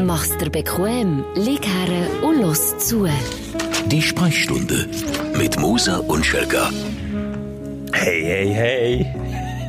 [0.00, 3.06] Mach's dir bequem, lieg her und los zu.
[3.86, 4.88] Die Sprechstunde
[5.36, 6.70] mit Musa und Schelga.
[7.92, 9.06] Hey, hey, hey.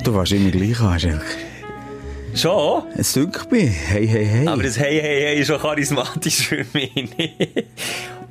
[0.04, 1.26] Du warst immer gleich an, Schelke.
[2.36, 2.84] Schon?
[2.96, 3.72] Es dünkt mich.
[3.88, 4.48] Hey, hey, hey.
[4.48, 7.10] Aber das Hey, hey, hey ist schon charismatisch für mich.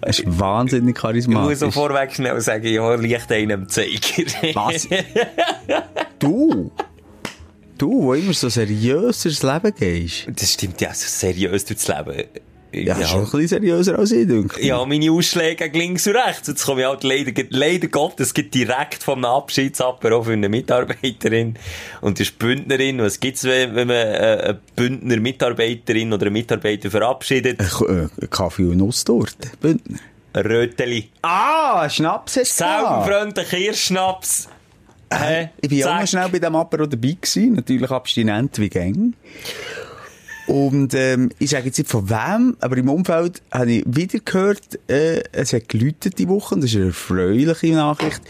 [0.00, 1.48] Es ist wahnsinnig Ich charismatisch.
[1.50, 4.00] muss so vorweg schnell sagen, ja, liegt einem Zeiger.
[4.54, 4.88] Was?
[6.18, 6.72] du?
[7.82, 10.28] Du, wo immer so seriös durchs Leben gehst.
[10.36, 12.28] Das stimmt ja, also seriös durchs Leben.
[12.72, 14.66] Ja, schon ein bisschen seriöser als ich, denke ich.
[14.66, 16.46] Ja, meine Ausschläge links und rechts.
[16.46, 21.56] Jetzt komme ich halt leider, leider Gottes, geht direkt vom Abschiedsapero für eine Mitarbeiterin.
[22.02, 22.98] Und das ist Bündnerin.
[22.98, 27.58] Was gibt's, wenn, wenn man äh, eine Bündner Mitarbeiterin oder einen Mitarbeiter verabschiedet?
[27.58, 29.50] Ein äh, Kaffee und Nusstorte.
[29.60, 29.98] Bündner.
[30.34, 31.10] Ein Röteli.
[31.22, 32.46] Ah, Schnaps gehabt.
[32.46, 34.48] Sauerfreundlich Kirschschnaps.
[35.20, 35.50] Hä?
[35.60, 36.00] Ich war ja auch Zack.
[36.00, 37.54] noch schnell bei dem Apero dabei gewesen.
[37.54, 39.14] Natürlich abstinent wie gäng.
[40.48, 44.60] Und, ähm, ich sage jetzt nicht von wem, aber im Umfeld habe ich wieder gehört,
[44.90, 48.20] äh, es hat geläutet die Woche, und das ist eine erfreuliche Nachricht.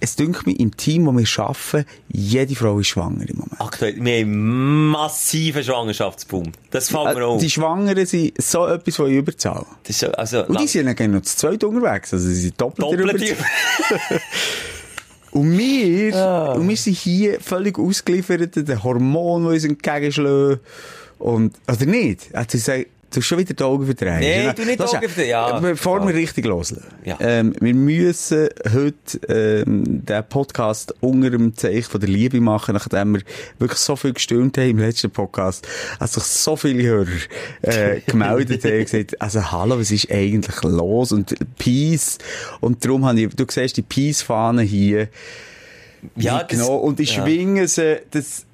[0.00, 3.60] Es dünkt mich, im Team, wo wir arbeiten, jede Frau ist schwanger im Moment.
[3.60, 6.52] Aktuell, wir haben einen massiven Schwangerschaftsboom.
[6.70, 7.40] Das fällt mir Äh, auf.
[7.42, 9.66] Die Schwangeren sind so etwas von Überzahl.
[9.82, 12.60] Das ist, so- also, Und die sind dann noch zu zweit unterwegs, also sie sind
[12.60, 13.36] doppelt, doppelt.
[15.40, 16.52] Und wir, Ah.
[16.52, 20.60] und wir sind hier völlig ausgeliefert den Hormonen, die uns entgegenschlagen.
[21.18, 22.34] Und, oder nicht?
[22.34, 24.20] Also, sage, du hast schon wieder die Augen verdreht.
[24.20, 25.58] Nee, du nicht die Lass Augen verdrehen, ja.
[25.60, 26.86] Bevor wir richtig loslegen.
[27.04, 27.16] Ja.
[27.20, 33.14] Ähm, wir müssen heute, ähm, den Podcast unter dem Zeichen von der Liebe machen, nachdem
[33.14, 33.22] wir
[33.58, 35.66] wirklich so viel gestöhnt haben im letzten Podcast,
[35.98, 37.08] als sich so viele Hörer,
[37.62, 41.12] äh, gemeldet haben und gesagt, also, hallo, was ist eigentlich los?
[41.12, 42.18] Und Peace.
[42.60, 45.08] Und darum habe ich, du siehst die Peace-Fahne hier,
[46.16, 46.80] Ja, genommen.
[46.80, 47.22] Und ich ja.
[47.22, 48.44] schwinge sie, das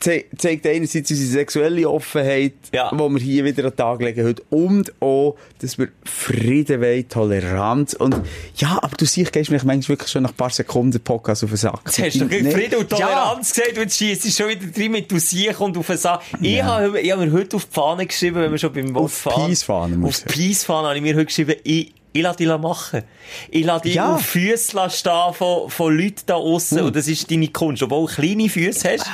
[0.00, 2.90] zeigt einerseits unsere sexuelle Offenheit, Ja.
[2.92, 7.08] die wir hier wieder an den Tag legen heute, und auch, dass wir Frieden wollen,
[7.08, 7.94] Toleranz.
[7.94, 8.16] Und
[8.56, 11.50] ja, aber du siehst, gehst mich manchmal wirklich schon nach ein paar Sekunden Podcast auf
[11.50, 11.80] den Sack.
[11.86, 12.50] Jetzt hast du gegen.
[12.50, 15.86] Frieden und Toleranz gesagt und jetzt schießt schon wieder drin mit du siehst und auf
[15.86, 16.22] den Sack.
[16.40, 19.46] Ich habe ich mir heute auf die Fahne geschrieben, wenn wir schon beim Wolf fahren.
[19.48, 23.02] Peace-Fahne, muss Auf ich Peace-Fahne habe ich mir heute geschrieben, ich, ich lasse dich machen.
[23.50, 24.14] Ich lasse dich Ja.
[24.14, 26.86] auf Füße stehen von, von Leuten da aussen Hm.
[26.86, 27.82] und das ist deine Kunst.
[27.82, 29.06] Obwohl du kleine Füße hast,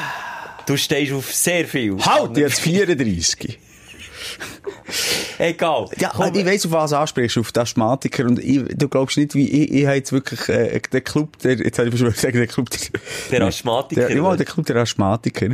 [0.67, 1.99] du stehst auf sehr viel.
[1.99, 3.59] Halt, jetzt 34.
[5.39, 5.87] Egal.
[5.99, 8.27] Ja, Komm, ich weiss, auf was du ansprichst, auf die Asthmatiker.
[8.27, 11.59] Und ich, du glaubst nicht, wie ich, ich habe jetzt wirklich, äh, den Club, der,
[11.59, 14.77] jetzt habe ich schon gesagt, der Club, der, Der Asthmatiker, Der, ja, der Club der
[14.77, 15.47] Asthmatiker.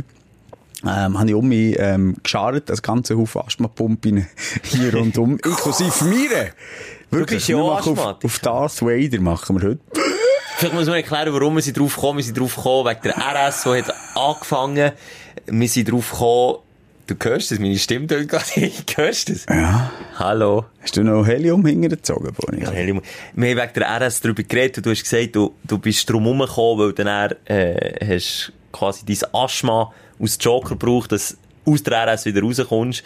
[0.85, 4.27] Ähm, habe ich um mich, ähm, geschart, das ganze Haufen Asthmapumpen
[4.63, 6.51] hier rundum, inklusive mir.
[7.11, 9.79] Wirklich, ja wir auch machen auf, auf Darth Vader machen wir heute.
[10.59, 12.17] Vielleicht muss man erklären, warum wir sind drauf gekommen.
[12.17, 14.91] Wir sind drauf gekommen wegen der RS, die hat angefangen.
[15.45, 16.57] Wir sind drauf gekommen,
[17.07, 18.43] du hörst das, meine Stimme tönt gerade,
[18.97, 19.45] hörst das?
[19.49, 19.89] Ja.
[20.15, 20.65] Hallo.
[20.81, 22.59] Hast du noch Helium hintergezogen, Bonnie?
[22.59, 23.01] Wir haben
[23.35, 26.91] wegen der RS darüber geredet und du hast gesagt, du, du bist drum herumgekommen, weil
[26.91, 32.41] dann äh, hast quasi dein Asthma aus Joker gebraucht, dass du aus der RS wieder
[32.41, 33.01] rauskommst.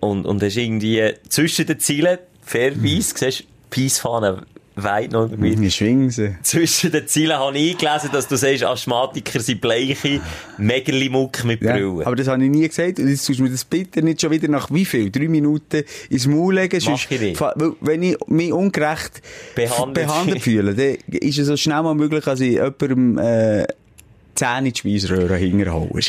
[0.00, 4.44] Und, und hast irgendwie zwischen den Zielen, fairerweise, siehst du, Peace-Fahne
[4.76, 5.58] weit noch mir.
[5.60, 6.34] Wir schwingen sie.
[6.42, 10.20] Zwischen den Zielen habe ich gelesen, dass du sagst, Asthmatiker sind bleiche
[10.58, 12.02] Megerlimuck mit Ja, Brillen.
[12.06, 12.98] aber das habe ich nie gesagt.
[12.98, 15.10] Und jetzt tust du mir das bitte nicht schon wieder nach wie viel?
[15.10, 16.80] Drei Minuten ins Maul legen?
[16.80, 17.40] Sonst- ich nicht.
[17.80, 19.20] Wenn ich mich ungerecht
[19.54, 20.06] Behandelt.
[20.06, 23.66] behandelt fühle, dann ist es so schnell mal möglich, dass ich jemandem, äh,
[24.34, 25.90] Zähne in die Speisröhre hinterhaue.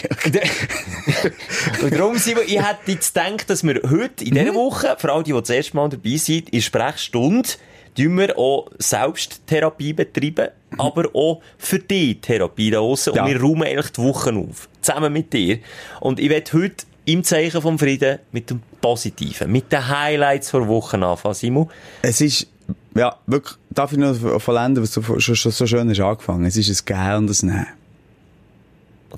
[1.82, 4.36] Und darum, Simon, ich hätte jetzt gedacht, dass wir heute, in Mhm.
[4.40, 7.50] dieser Woche, vor allem die, die das erste Mal dabei sind, in Sprechstunde,
[7.96, 13.14] tun wir auch Selbsttherapie betreiben, aber auch für die Therapie da draussen.
[13.16, 13.24] Ja.
[13.24, 14.68] Und wir räumen eigentlich die Wochen auf.
[14.82, 15.60] Zusammen mit dir.
[16.00, 20.68] Und ich werde heute im Zeichen vom Frieden mit dem Positiven, mit den Highlights der
[20.68, 21.70] Woche anfangen, Simon.
[22.02, 22.48] Es ist,
[22.96, 26.46] ja, wirklich, darf ich noch vollenden, was du schon, schon so schön hast angefangen?
[26.46, 27.83] Es ist ein Gehen und ein Nehmen.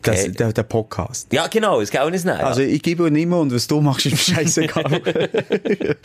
[0.02, 0.32] Das, Okay.
[0.32, 1.32] der, der Podcast.
[1.32, 2.40] Ja, genau, es geht auch nicht nein.
[2.42, 5.02] Also, ich gebe nicht mehr und was du machst, ist mir scheißegal.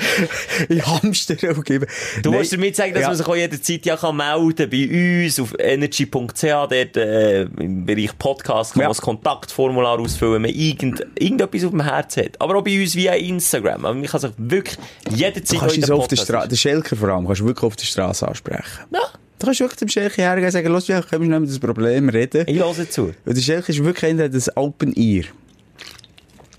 [0.69, 1.87] ich hamster auch geben.
[2.23, 3.09] Du musst damit sagen, dass ja.
[3.09, 8.17] man sich auch jederzeit ja kann melden bei uns auf energy.ch, dort äh, im Bereich
[8.19, 8.89] Podcast kann Ja.
[8.89, 12.41] man das Kontaktformular ausfüllen, wenn man irgend, irgendetwas auf dem Herz hat.
[12.41, 13.85] Aber auch bei uns via Instagram.
[13.85, 14.79] Aber man kann sich wirklich
[15.11, 17.87] jederzeit Du kannst auf der Straße, der Schelker vor allem, kannst du wirklich auf der
[17.87, 18.65] Straße ansprechen.
[18.93, 19.01] Ja,
[19.41, 21.59] Du kannst wirklich dem Schelker hergehen und sagen, los, ja, können wir schnell über das
[21.59, 22.45] Problem reden.
[22.47, 23.13] ich höre zu.
[23.25, 25.25] Weil der Schelker ist wirklich einer, das Open Ear.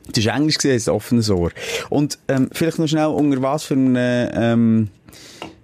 [0.07, 1.51] Das ist Englisch gesehen, das offenes Ohr.
[1.89, 4.87] Und, ähm, vielleicht noch schnell, unter was für einem, ähm,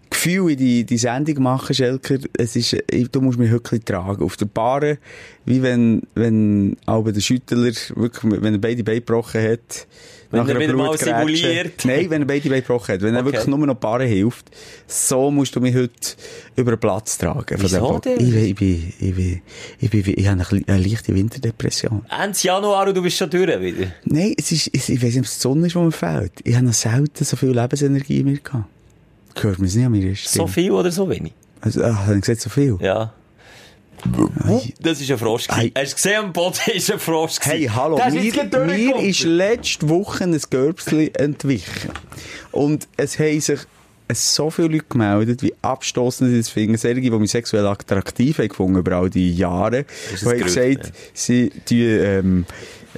[0.10, 4.24] Gefühl in die, die Sendung machen, Schelker, es ist, ich- du musst mich wirklich tragen.
[4.24, 5.00] Auf der Bahre,
[5.46, 9.88] wie wenn, wenn aber der Schüttler wirklich, wenn er beide Beine gebrochen hat,
[10.30, 11.86] Wenn er wieder mal simuliert.
[11.86, 13.02] Nein, wenn er beide Beine gebrochen hat.
[13.02, 13.32] Wenn er Okay.
[13.34, 14.50] wirklich nur noch Bahre hilft.
[14.88, 15.94] So musst du mich heute
[16.56, 17.56] über den Platz tragen.
[17.60, 18.20] Wieso denn?
[18.20, 19.42] Ich, bin- ich, bin, ich, bin,
[19.80, 22.06] ich, bin, ich habe eine, eine leichte Winterdepression.
[22.10, 23.88] Ende Januar und du bist schon durch wieder.
[24.06, 26.34] Nein, es ist, ich weiß nicht, ob es die Sonne ist, die mir fehlt.
[26.44, 28.66] Ich habe noch selten so viel Lebensenergie in mir gehabt.
[29.40, 30.14] Hört man es nicht an mir?
[30.16, 31.34] So viel oder so wenig?
[31.62, 32.78] Also, ach, habe ich gesagt, so viel?
[32.82, 33.14] Ja.
[34.80, 35.50] Das ist ein Frosch.
[35.50, 35.72] Ei.
[35.76, 37.40] Hast du gesehen, am Boden ist ein Frosch.
[37.40, 37.52] gewesen.
[37.52, 41.92] Hey, hallo, mir, mir ist letzte Woche ein Görbsli entwichen.
[42.52, 43.60] Und es haben sich
[44.14, 46.78] so viele Leute gemeldet, wie abstossend sie das finden.
[46.78, 49.86] Solche, die mich sexuell attraktiv haben gefunden über all die Jahre.
[50.22, 52.46] Die haben gesagt, sie die, ähm,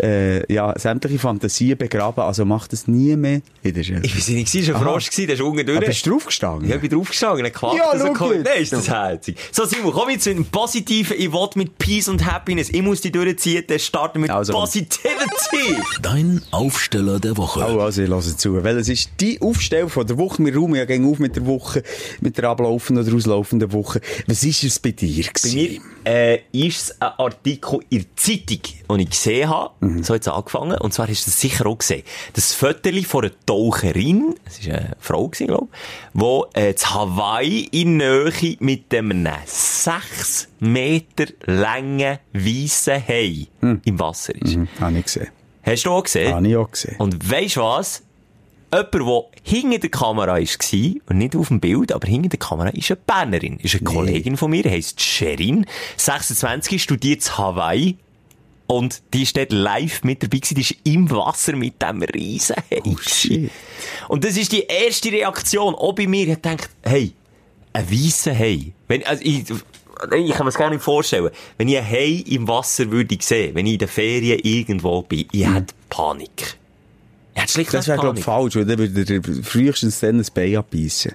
[0.01, 3.80] äh, ja, sämtliche Fantasien begraben, also macht es nie mehr wieder.
[3.81, 5.78] Ich weiß nicht, war ein Frosch, der ist unten durch.
[5.78, 6.69] Aber bist du draufgestanden?
[6.69, 8.19] Ja, ich bin draufgestanden, er quackt Ja, jetzt.
[8.19, 9.38] Nein, ist das herzig.
[9.51, 11.16] So, Simon, komm jetzt mit dem Positiven.
[11.18, 12.69] Ich will mit Peace und Happiness.
[12.69, 13.63] Ich muss die durchziehen.
[13.68, 14.54] Dann starten wir mit Also.
[14.54, 15.81] Positivity.
[16.02, 17.60] Dein Aufsteller der Woche.
[17.62, 18.63] Oh, also ich höre zu.
[18.63, 20.44] Weil es ist die Aufstellung von der Woche.
[20.45, 21.84] Wir räumen ja gegen auf mit der Woche,
[22.22, 24.02] mit der ablaufenden oder auslaufenden Woche.
[24.28, 25.81] Was ist es bei dir Bei gewesen?
[26.06, 28.60] mir äh, ist es ein Artikel in der Zeitung,
[28.90, 29.74] den ich gesehen habe.
[29.80, 29.89] Mhm.
[30.04, 30.78] So hat es angefangen.
[30.80, 32.04] Und zwar hast du es sicher auch gesehen.
[32.34, 35.68] Das Viertel von einer Taucherin, es war eine Frau, glaube
[36.14, 36.20] ich,
[36.54, 44.36] die äh, zu Hawaii in Nähe mit einem 6 Meter langen weißen Hai im Wasser
[44.36, 44.56] ist.
[44.56, 45.28] Hm, habe ich gesehen.
[45.64, 46.34] Hast du auch gesehen?
[46.34, 46.96] Habe ich auch gesehen.
[46.98, 48.04] Und weisst du was?
[48.72, 52.70] Jemand, der hinter der Kamera war, und nicht auf dem Bild, aber hinter der Kamera,
[52.70, 53.58] ist eine Bernerin.
[53.58, 55.66] Ist eine Kollegin von mir, heisst Sherin.
[55.98, 57.98] 26, studiert in Hawaii.
[58.71, 60.54] Und die ist dort live mit dabei gewesen.
[60.54, 62.56] Die ist im Wasser mit dem riesen.
[62.83, 63.50] Oh, shit.
[64.07, 65.74] Und das ist die erste Reaktion.
[65.74, 66.27] Auch bei mir.
[66.27, 67.13] Ich gedacht, hey,
[67.74, 68.71] ein weißer Hai.
[68.88, 69.50] Wenn, also ich, ich
[70.06, 71.31] kann mir das gar nicht vorstellen.
[71.57, 75.25] Wenn ich einen Hai im Wasser würde sehen, wenn ich in den Ferien irgendwo bin,
[75.31, 76.60] ich hätte Panik.
[77.33, 80.27] Ich hätte schlicht Das wäre, glaube ich, falsch, weil dann würde er frühestens dann ein
[80.31, 81.13] Bein abbeissen.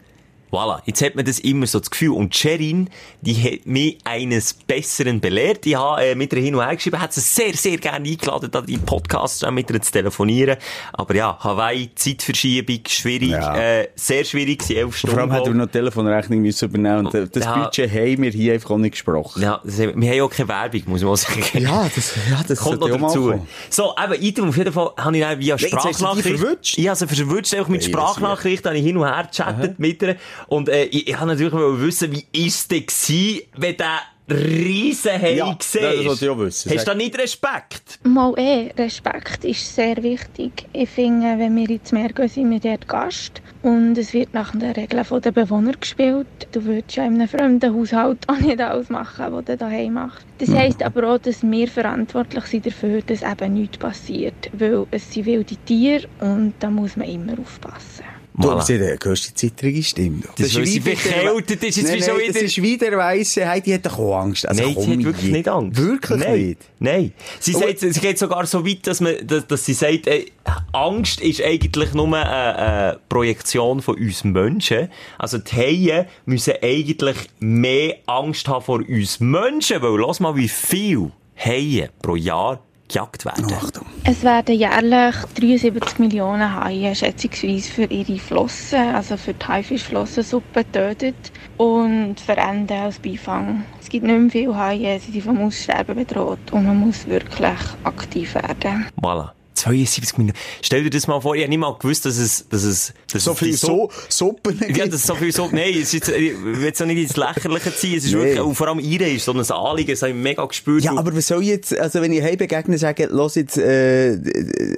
[0.54, 0.80] Voilà.
[0.86, 2.10] Jetzt hat man das immer so das Gefühl.
[2.10, 2.88] Und Sherin,
[3.22, 5.66] die hat mich eines Besseren belehrt.
[5.66, 8.50] Ich habe äh, mit ihr hin und her geschrieben, hat sie sehr, sehr gerne eingeladen,
[8.52, 10.56] da die Podcasts auch mit ihr zu telefonieren.
[10.92, 13.56] Aber ja, Hawaii, Zeitverschiebung, schwierig, Ja.
[13.56, 15.14] äh, sehr schwierig, sie elf Stunden.
[15.16, 17.64] Vor allem hätten wir noch Telefonrechnung müssen übernehmen und das Ja.
[17.64, 19.42] Budget haben wir hier einfach auch nicht gesprochen.
[19.42, 21.42] Ja, das, wir haben auch keine Werbung, muss man sagen.
[21.54, 23.30] Ja, das, ja, das Kommt noch dazu.
[23.30, 23.48] kommen.
[23.70, 26.78] So, eben, Item, auf jeden Fall habe ich dann via Sprachnachricht.
[26.78, 30.02] Ich habe sie verwünscht, einfach mit Hey, Sprachnachricht, habe ich hin und her gechattet mit
[30.02, 30.16] ihr.
[30.48, 34.00] Und, äh, ich, ich habe natürlich mal wissen, wie ist es denn gewesen, wenn der
[34.30, 35.84] riesen Hai Ja, siehst?
[35.84, 36.72] das wollte ich auch wissen.
[36.72, 37.98] Hast du da nicht Respekt?
[38.04, 40.66] Mal eh, Respekt ist sehr wichtig.
[40.72, 43.42] Ich finde, wenn wir ins Meer gehen, sind wir dort Gast.
[43.62, 46.26] Und es wird nach den Regeln der Bewohner gespielt.
[46.52, 50.26] Du würdest ja in einem fremden Haushalt auch nicht alles machen, was du daheim machst.
[50.38, 54.50] Das heisst aber auch, dass wir verantwortlich sind dafür, dass eben nichts passiert.
[54.52, 58.04] Weil es sind wilde Tiere und da muss man immer aufpassen.
[58.36, 60.22] Du, sie hat eine zittrige Stimme.
[60.36, 62.62] Das ist, weil sie wie verkältet ist, jetzt Nein, wie schon nein, das wieder- ist
[62.62, 64.48] wie der Weisse, hey, die hat doch auch Angst.
[64.48, 65.80] Also, Nein, komm, sie hat wirklich nicht Angst.
[65.80, 66.40] Wirklich Nein.
[66.42, 66.60] nicht?
[66.80, 67.12] Nein.
[67.38, 67.60] Sie, Oh.
[67.60, 70.26] sagt, sie geht sogar so weit, dass, man, dass, dass sie sagt, äh,
[70.72, 74.88] Angst ist eigentlich nur eine, eine Projektion von uns Menschen.
[75.16, 80.48] Also die Haie müssen eigentlich mehr Angst haben vor uns Menschen, weil lass mal, wie
[80.48, 83.46] viel Haie pro Jahr gejagt werden.
[83.52, 83.86] Achtung.
[84.04, 91.32] Es werden jährlich 73 Millionen Haie schätzungsweise für ihre Flossen, also für die Haifischflossensuppe getötet
[91.56, 93.64] und verenden als Beifang.
[93.80, 97.58] Es gibt nicht mehr viele Haie, sie sind vom Aussterben bedroht und man muss wirklich
[97.84, 98.86] aktiv werden.
[99.00, 99.30] Voilà.
[99.64, 100.36] 72 Minuten.
[100.62, 103.24] Stell dir das mal vor, ich habe nicht mal gewusst, dass es, dass es, dass
[103.24, 104.88] So es die viel so Suppen Ja, gibt.
[104.88, 107.16] das ist so viel so, nein, es ist jetzt, ich will jetzt auch nicht ins
[107.16, 108.18] Lächerliche ziehen, es ist Nee.
[108.20, 110.84] wirklich, und vor allem ihre ist so ein Anliegen, das habe ich mega gespürt.
[110.84, 114.14] Ja, aber was soll ich jetzt, also wenn ich heim begegne, sagen, los jetzt, äh,
[114.14, 114.76] äh,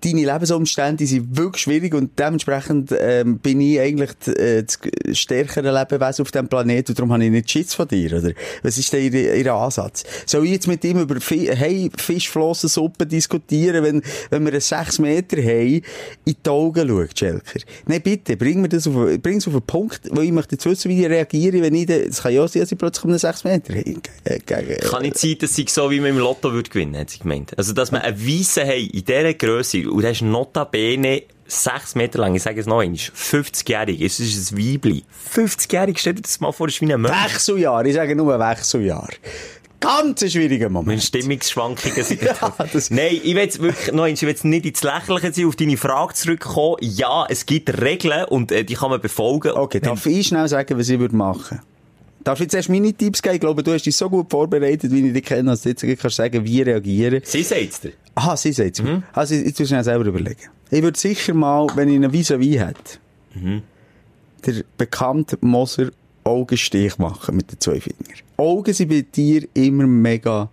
[0.00, 4.78] deine Lebensumstände die sind wirklich schwierig und dementsprechend ähm, bin ich eigentlich d- äh, das
[5.18, 8.32] stärkere Lebewesen auf diesem Planeten und darum habe ich nicht Schiss von dir, oder?
[8.62, 10.04] Was ist denn ihr, ihr Ansatz?
[10.26, 14.98] Soll ich jetzt mit ihm über Fi hey, Fischflossensuppe diskutieren, wenn, wenn wir einen 6
[15.00, 15.82] Meter haben,
[16.24, 17.60] in die Augen schaut, Schelker?
[17.86, 20.90] Nein, bitte, bring mir das auf, bring's auf einen Punkt, wo ich möchte jetzt wissen,
[20.90, 23.44] wie ich reagiere, wenn ich, es kann ja sein, dass ich plötzlich um einen 6
[23.44, 23.94] Meter habe.
[24.24, 24.38] Äh,
[24.78, 27.56] Kann nicht sein, dass sie so wie man im Lotto würde gewinnen, hat sie gemeint.
[27.56, 32.20] Also, dass man einen Weissen hat, in dieser Grösse, und das ist notabene 6 Meter
[32.20, 35.04] lang, ich sage es noch einmal, 50-jährig, es ist ein Weibli.
[35.34, 37.24] 50-jährig, stell dir das mal vor, ist wie ein Mensch.
[37.24, 39.08] Wechseljahr, ich sage nur Wechseljahr.
[39.80, 41.02] Ganz ein schwieriger Moment.
[41.02, 42.22] Stimmungsschwankungen sind.
[42.22, 45.46] Ja, das- Nein, ich will jetzt wirklich, noch ich will jetzt nicht ins Lächerliche sein,
[45.46, 46.76] auf deine Frage zurückkommen.
[46.80, 49.52] Ja, es gibt Regeln und äh, die kann man befolgen.
[49.52, 51.60] Okay, darf ich schnell sagen, was ich würde machen?
[52.22, 53.36] Darf ich jetzt erst meine Tipps geben?
[53.36, 55.82] Ich glaube, du hast dich so gut vorbereitet, wie ich dich kenne, dass du jetzt
[55.98, 57.22] kannst sagen, wie reagieren.
[57.24, 57.92] Sie sagt's dir.
[58.14, 58.84] Aha, sie sagt es.
[59.14, 60.50] Also, ich tue schnell selber überlegen.
[60.70, 62.98] Ich würde sicher mal, wenn ich einen Vis-à-vis hätte,
[64.46, 65.90] der bekannte Moser
[66.30, 68.18] Augenstich machen mit den zwei Fingern.
[68.36, 70.48] Augen sind bei dir immer mega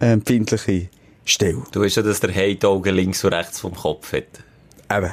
[0.00, 0.88] äh, empfindliche
[1.24, 1.62] Stelle.
[1.70, 4.24] Du weißt ja, dass der Hey die Augen links und rechts vom Kopf hat.
[4.90, 5.12] Eben.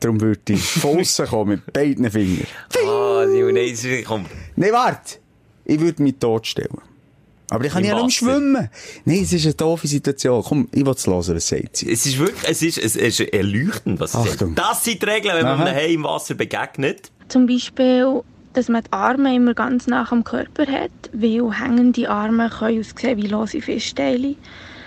[0.00, 2.46] Darum würde ich von aussen kommen mit beiden Fingern.
[2.86, 4.26] Ah, Simon, nein, komm.
[4.56, 5.18] Nein, warte.
[5.64, 6.78] Ich würde mich totstellen.
[7.50, 8.68] Aber ich kann ja nicht schwimmen.
[9.04, 10.42] Nein, es ist eine doofe Situation.
[10.42, 11.90] Komm, ich will es hören, was sagt sie.
[11.90, 14.44] Es ist wirklich, es ist, es ist erleuchtend, was sie sagt.
[14.56, 15.64] Das sind die Regeln, wenn man Aha.
[15.64, 17.10] einem Hey im Wasser begegnet.
[17.28, 18.22] Zum Beispiel,
[18.54, 23.18] dass man die Arme immer ganz nach am Körper hat, weil hängende Arme können aussehen
[23.18, 24.36] wie lose Fischteile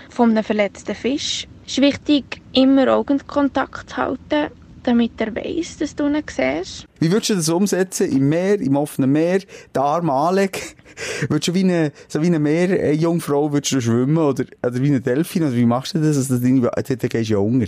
[0.08, 1.46] von einem verletzten Fisch.
[1.66, 4.50] Es ist wichtig, immer Augenkontakt zu halten,
[4.82, 6.86] damit er weiss, dass du ihn siehst.
[6.98, 8.10] Wie würdest du das umsetzen?
[8.10, 10.60] Im Meer, im offenen Meer, die Arme anlegen?
[11.28, 14.16] Würdest du wie eine, so wie eine Meerjungfrau würdest du schwimmen?
[14.16, 15.44] Oder, oder wie ein Delfin?
[15.44, 16.16] Oder wie machst du das?
[16.16, 17.66] Also, dann gehst du ja unter.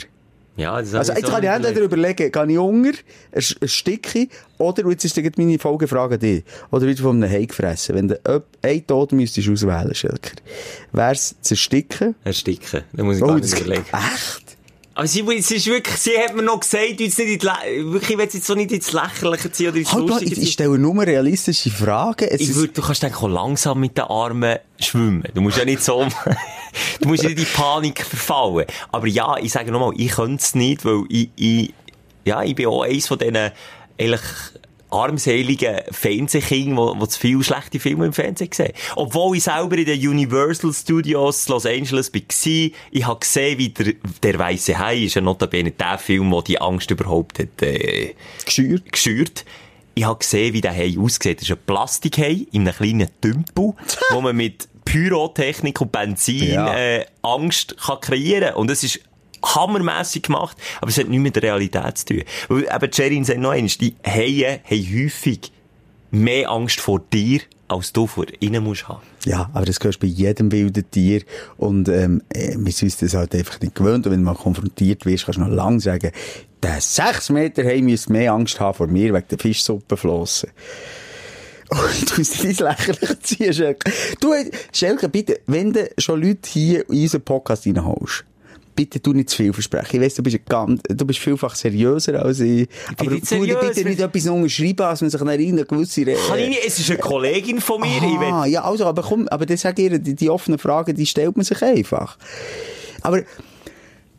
[0.56, 2.92] Ja, Also, jetzt so kann ich entweder überlegen, gehe ich unter,
[3.68, 4.28] Stückchen,
[4.58, 7.94] oder, jetzt ist dann meine Folgefrage an dich, oder wieder von einem Hai gefressen.
[7.94, 8.20] Wenn du
[8.62, 10.32] einen Tod müsstest auswählen, Schelker,
[10.92, 12.14] wär's zu ersticken?
[12.24, 12.82] Ersticken.
[12.92, 13.84] Da muss ich Oh, gar nicht überlegen.
[13.92, 14.49] echt?
[15.00, 18.20] Aber sie, es ist wirklich, sie hat mir noch gesagt, jetzt nicht wirklich, ich will
[18.24, 20.52] jetzt so nicht ins Lächerliche ziehen oder ins Halt Lustige ich, ich ziehen.
[20.52, 22.28] stelle nur realistische Fragen.
[22.28, 25.24] Es Ich ist- würd, du kannst denken, langsam mit den Armen schwimmen.
[25.32, 26.06] Du musst ja nicht so,
[27.00, 28.66] du musst nicht in die Panik verfallen.
[28.92, 31.72] Aber ja, ich sage nochmal, ich könnte es nicht, weil ich, ich,
[32.26, 33.36] ja, ich bin auch eins von diesen,
[33.98, 34.20] eigentlich,
[34.90, 38.72] armseligen Fernsehkindern, wo, zu viele schlechte Filme im Fernsehen sehen.
[38.96, 42.20] Obwohl ich selber in den Universal Studios Los Angeles war,
[42.90, 46.60] ich habe gesehen, wie der, der Weisse Hai ist ja notabene der Film, der die
[46.60, 48.92] Angst überhaupt hat, äh, geschürt.
[48.92, 49.44] geschürt.
[49.94, 51.38] Ich habe gesehen, wie der Hai aussieht.
[51.40, 53.74] Das ist ein Plastikhai in einem kleinen Tümpel,
[54.12, 56.74] wo man mit Pyrotechnik und Benzin Ja.
[56.76, 59.00] äh, Angst kann kreieren Und es ist
[59.44, 62.22] hammermässig gemacht, aber es hat nichts mit der Realität zu tun.
[62.48, 65.52] Weil eben, Sherin sagt noch eins, die Haie haben häufig
[66.10, 69.02] mehr Angst vor dir, als du vor ihnen musst haben.
[69.24, 71.22] Ja, aber das gehört bei jedem wilden Tier.
[71.56, 74.06] Und, ähm, äh, wir sind das halt einfach nicht gewöhnt.
[74.06, 76.10] Und wenn mal konfrontiert wirst, kannst du noch lang sagen,
[76.62, 80.50] der 6 Meter Hai müsste mehr Angst haben vor mir wegen der Fischsuppenflossen.
[81.70, 83.92] Und du musst nicht lächerlich ziehen, Schelke.
[84.20, 84.34] Du,
[84.72, 88.24] Schelke, bitte, wenn du schon Leute hier in unseren Podcast reinholst,
[88.74, 89.96] bitte du nicht zu viel versprechen.
[89.96, 92.68] Ich weiss, du bist, ganz, du bist vielfach seriöser als ich.
[92.96, 96.06] aber nicht tu seriös, bitte nicht etwas unterschreiben, als man sich dann in eine gewisse...
[96.06, 99.02] Re- Kann ich nicht, es ist eine Kollegin von mir, ich Ah, ja, also, aber
[99.02, 102.16] komm, aber das sag ich die, die offenen Fragen, die stellt man sich einfach.
[103.02, 103.22] Aber,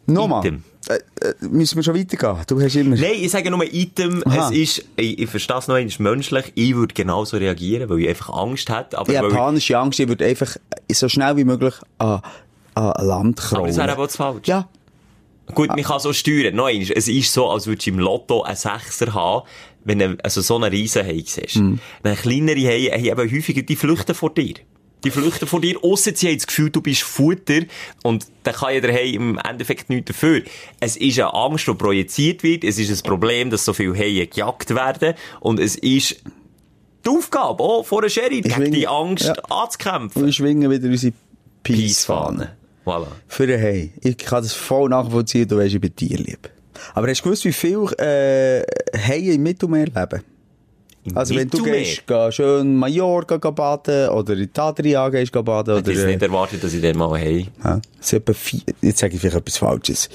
[0.05, 0.45] nochmal,
[0.89, 0.99] äh, äh,
[1.41, 2.37] müssen wir schon weitergehen?
[2.47, 2.95] Du hast immer...
[2.95, 4.49] Nein, ich sage nur Item, Aha.
[4.49, 8.09] es ist, ich, ich verstehe es noch einmal menschlich, ich würde genauso reagieren, weil ich
[8.09, 10.57] einfach Angst hätte, aber Ich habe weil panische Angst, ich würde einfach
[10.91, 12.21] so schnell wie möglich an,
[12.73, 13.67] an Land aber kraulen.
[13.67, 14.47] das wäre aber zu falsch.
[14.47, 14.67] Ja,
[15.53, 16.55] Gut, man kann so steuern.
[16.55, 19.45] Noch einmal, es ist so, als würdest du im Lotto einen Sechser haben,
[19.83, 21.57] wenn du also so einen riesen Hai siehst.
[21.57, 21.79] Mhm.
[22.03, 24.55] Dann kleinere Haie haben eben häufiger, die flüchten vor dir.
[25.03, 27.61] Die flüchten vor dir, ausser sie haben das Gefühl, du bist Futter
[28.03, 30.43] und dann kann ja der Hai im Endeffekt nichts dafür.
[30.79, 34.27] Es ist eine Angst, die projiziert wird, es ist ein Problem, dass so viele Haie
[34.27, 36.21] gejagt werden und es ist
[37.03, 39.33] die Aufgabe, auch vor der Sheriff, gegen die Angst ja.
[39.49, 40.23] anzukämpfen.
[40.23, 41.13] wir schwingen wieder unsere
[41.63, 42.60] Peace-Fahne.
[42.85, 43.07] Voilà.
[43.27, 43.91] Für einen Hai.
[44.01, 46.49] Ich kann das voll nachvollziehen, du weißt, ich bin tierlieb.
[46.93, 48.63] Aber hast du gewusst, wie viele äh,
[48.97, 50.23] Haie im Mittelmeer leben?
[51.03, 55.41] Im Also wenn du gehst, geh schön Mallorca baden oder in die Adria gehst geh
[55.41, 57.47] baden Hätte ich äh, nicht erwartet, dass ich den mal habe.
[57.63, 57.81] Ja,
[58.81, 60.09] jetzt sage ich vielleicht etwas Falsches.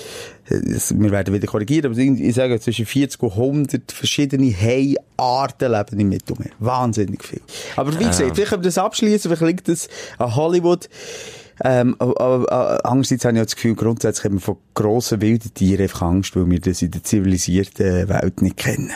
[0.49, 6.01] Es- Wir werden wieder korrigieren, aber ich sage zwischen 40 und 100 verschiedene Haiarten leben
[6.01, 6.51] im Mittelmeer.
[6.61, 7.41] Wahnsinnig viel.
[7.75, 10.89] Aber wie gesagt, vielleicht können wir das abschließen, vielleicht liegt das an Hollywood.
[11.65, 15.53] Ähm, aber, aber, andererseits habe ich auch das Gefühl, grundsätzlich haben wir von grossen wilden
[15.55, 18.93] Tieren einfach Angst, weil wir das in der zivilisierten Welt nicht kennen.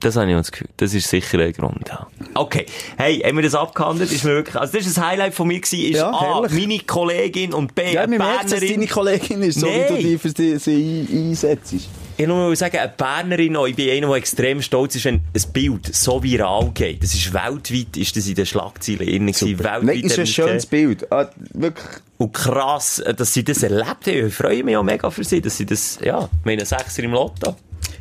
[0.00, 0.68] Das habe ich das Gefühl.
[0.76, 2.06] Das ist sicher ein Grund, ja.
[2.34, 2.66] Okay.
[2.96, 4.12] Hey, haben wir das abgehandelt?
[4.12, 6.52] Ist mir wirklich, also das ist ein Highlight von mir gewesen, ist Ja, A, herrlich.
[6.68, 10.02] meine Kollegin und B, Ja, man merkt, dass deine Kollegin ist, so wie du Nein.
[10.04, 11.74] die für sie, sie ein- einsetzt.
[12.20, 15.20] Ich nur mal sagen, eine Bernerin, auch, ich bin einer, der extrem stolz ist, wenn
[15.34, 17.00] ein Bild so viral geht.
[17.00, 19.58] Das ist weltweit, ist das in den Schlagzeilen drin gewesen.
[19.60, 20.66] Weltweit Nein, ist ein schönes.
[20.66, 21.12] Bild.
[21.12, 21.86] Ah, wirklich.
[22.16, 24.26] Und krass, dass sie das erlebt haben.
[24.26, 27.54] Ich freue mich auch mega für sie, dass sie das, ja, meine, Sechser im Lotto.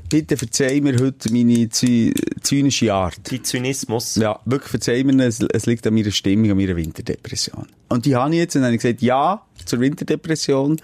[0.09, 3.19] bitte verzeih mir heute meine zy zynische Art.
[3.29, 4.15] Die Zynismus.
[4.15, 7.67] Ja, wirklich verzeih mir, es, es liegt an meiner Stimmung, an meiner Winterdepression.
[7.89, 10.81] Und die habe ich jetzt, und dann habe ich gesagt, ja, zur Winterdepression.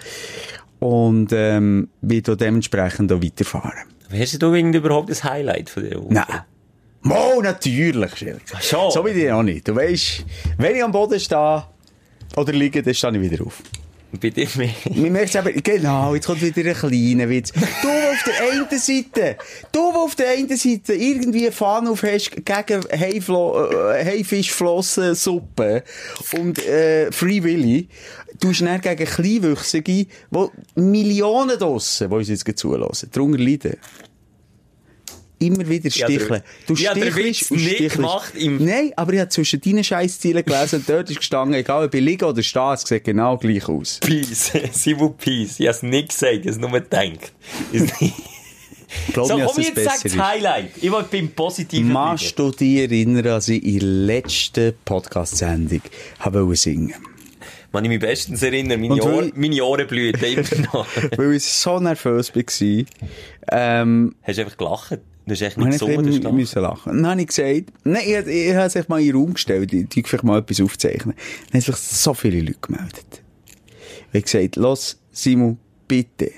[0.84, 3.88] Und, ähm, werde dementsprechend auch weiterfahren.
[4.12, 6.14] Hast du überhaupt das Highlight von der Woche?
[6.14, 6.42] Nein.
[7.02, 8.12] Mo, natürlich.
[8.62, 8.92] Schon.
[8.92, 9.68] So wie die auch nicht.
[9.68, 10.26] Du weisst,
[10.58, 11.64] wenn ich am Boden stehe,
[12.36, 13.62] oder liege, dann stehe ich wieder auf.
[14.22, 14.70] Bei dir mehr.
[14.94, 17.52] Man merkt eben, genau, jetzt kommt wieder ein kleiner Witz.
[17.52, 19.38] Du, auf der einen Seite,
[19.72, 25.84] du, auf der einen Seite irgendwie Fahnen auf hast gegen Haiflo äh, Haifischflossensuppe
[26.38, 27.88] und äh, Free Willy,
[28.40, 33.78] du hast dann gegen Kleinwüchsige, die Millionen draussen, die uns jetzt zulassen, darunter leiden.
[35.40, 36.42] Immer wieder sticheln.
[36.68, 40.46] Du Ja, der stichelst Witz nicht gemacht im- Nein, aber ich habe zwischen deinen Scheißzielen
[40.46, 43.68] gelesen und dort ist gestanden, egal ob ich liege oder stehe, es sieht genau gleich
[43.68, 44.00] aus.
[44.00, 44.52] Peace.
[44.72, 45.60] Simon Peace.
[45.60, 47.34] Ich habe es nicht gesagt, ich habe es nur gedacht.
[49.12, 50.18] Glaub so, mir, komm jetzt, sag das.
[50.18, 50.70] Highlight.
[50.82, 55.82] Ich will beim Positiven Machst du dich erinnern, als ich in der letzten Podcast-Sendung
[56.20, 56.94] habe wollte singen
[57.72, 60.88] Man, ich mich bestens erinnere, meine, Ohr, weil- meine Ohren blühen immer noch.
[61.18, 62.86] Weil ich so nervös war.
[63.52, 65.00] Ähm, Hast du einfach gelacht?
[65.26, 66.98] Du hast echt nicht ich gesungen, das ist müssen lachen.
[67.02, 69.88] Dann habe ich gesagt, nein, ich, ich habe es mal in den Raum gestellt, ich
[69.88, 71.16] tue vielleicht mal etwas aufzeichnen.
[71.52, 73.22] Dann haben sich so viele Leute gemeldet.
[74.12, 76.32] Ich habe gesagt, los, Simon, bitte.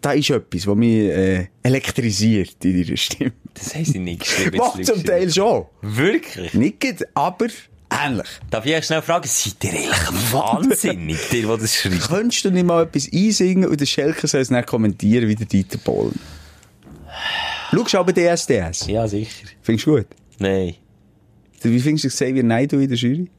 [0.00, 3.32] Da ist etwas, was mich äh, elektrisiert in deiner Stimme.
[3.54, 4.58] Das haben sie nicht geschrieben.
[4.58, 5.02] Macht zum.
[5.02, 5.66] Teil schon.
[5.82, 6.54] Wirklich?
[6.54, 7.48] Nicht aber
[7.90, 8.28] ähnlich.
[8.50, 11.98] Darf ich euch schnell fragen, seid ihr eigentlich wahnsinnig, die, die das schreiben?
[11.98, 15.46] Könntest du nicht mal etwas einsingen und der Schelker soll es dann kommentieren wie der
[15.46, 16.18] Dieter Bohlen?
[17.72, 18.86] Schaust du aber DSDS?
[18.88, 19.46] Ja, sicher.
[19.62, 20.06] Findest du gut?
[20.38, 20.74] Nein.
[21.62, 23.30] Wie findest du Xavier Naidu in der Jury?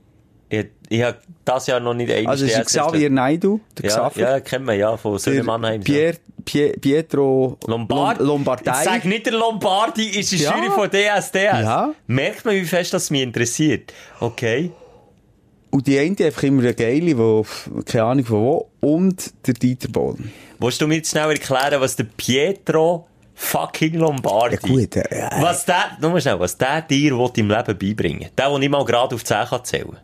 [0.49, 4.19] Ich, ich habe das Jahr noch nicht einmal Also ist Xavier Naidu, der Ja, Xaver.
[4.19, 5.81] ja, kennen wir ja, von Söhne der Mannheim.
[5.81, 8.19] Pier, Pie- Pietro Lombard?
[8.19, 8.71] Lom- Lombardei.
[8.71, 10.55] Jetzt Sag nicht der Lombardi ist die Ja.
[10.57, 11.33] Jury von DSDS.
[11.63, 11.93] Ja.
[12.07, 13.93] Merkt man, wie fest das mich interessiert.
[14.19, 14.71] Okay.
[15.69, 17.45] Und die eine einfach immer eine geile, wo,
[17.85, 20.31] keine Ahnung von wo, und der Dieter Bohlen.
[20.59, 23.07] Willst du mir jetzt schnell erklären, was der Pietro
[23.41, 24.55] fucking Lombardi...
[24.61, 28.29] Ja gut, äh, Was der, nur mal schnell, was der dir will im Leben beibringen
[28.37, 29.97] Der, der nicht mal gerade auf 10 kann zählen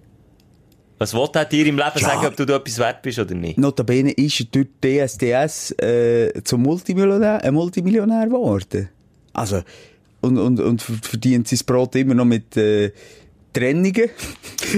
[0.98, 2.00] Was will der dir im Leben Ja.
[2.00, 3.58] sagen, ob du da etwas wert bist oder nicht?
[3.58, 8.90] Notabene ist er durch DSDS äh, zum Multimillionär, äh, Multimillionär geworden.
[9.34, 9.62] Also,
[10.22, 12.92] und, und, und verdient sein Brot immer noch mit äh,
[13.58, 14.10] Trennungen.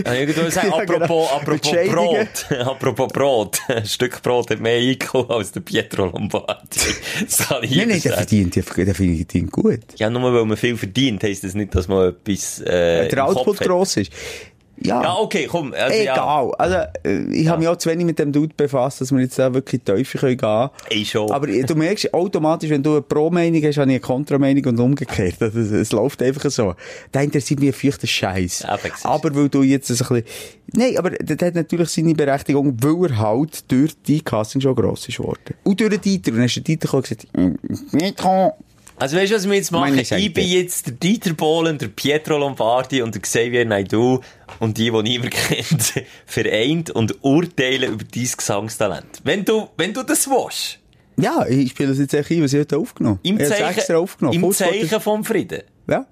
[0.05, 1.25] Ah, Ich würde sagen, Ja, apropos, genau.
[1.35, 2.27] apropos Scheidungen.
[2.49, 2.59] Brot.
[2.67, 3.59] apropos Brot.
[3.69, 6.79] Ein Stück Brot hat mehr eingekommen als der Pietro Lombardi.
[7.21, 9.79] Das kann ich Nein, nein, der verdient, der, verdient gut.
[9.97, 13.59] Ja, nur weil man viel verdient, heisst das nicht, dass man etwas, äh, der Output
[13.61, 14.11] gross ist.
[14.81, 15.73] Ja, Ja, okay, komm.
[15.73, 16.13] Also, ja.
[16.13, 16.51] egal.
[16.57, 19.37] Also, äh, ich habe mich auch zu wenig mit dem Dude befasst, dass wir jetzt
[19.37, 20.69] da wirklich tiefer gehen können.
[20.89, 21.31] Ich schon.
[21.31, 24.79] Aber äh, du merkst automatisch, wenn du eine Pro-Meinung hast, habe ich eine Kontra-Meinung und
[24.79, 25.41] umgekehrt.
[25.41, 26.75] Also, Es, es läuft einfach so.
[27.11, 28.59] Da interessiert mich ein feuchter Scheiß.
[28.59, 29.09] Du.
[29.09, 30.23] Aber weil du jetzt ein bisschen...
[30.73, 35.07] Nein, aber das hat natürlich seine Berechtigung, weil er halt durch die Casting schon gross
[35.07, 35.55] ist geworden.
[35.63, 36.31] Und durch den Dieter.
[36.31, 37.55] Und dann hast du den Dieter gesagt, «Mm,
[37.91, 38.51] nicht kommen.
[38.99, 39.91] Also weißt du, was wir jetzt machen?
[39.91, 40.21] Meine Seite.
[40.21, 44.19] Ich bin jetzt der Dieter Bohlen, der Pietro Lombardi und der Xavier Naidoo
[44.59, 45.93] und die, die niemand kennt,
[46.25, 49.21] vereint und urteilen über dein Gesangstalent.
[49.23, 50.79] Wenn du, wenn du das willst,
[51.17, 54.35] Ja, ich spiele das jetzt echt ein, was ich heute aufgenommen im Zeichen, extra aufgenommen.
[54.35, 55.62] im Kurz Zeichen vom Frieden.
[55.88, 56.05] Ja.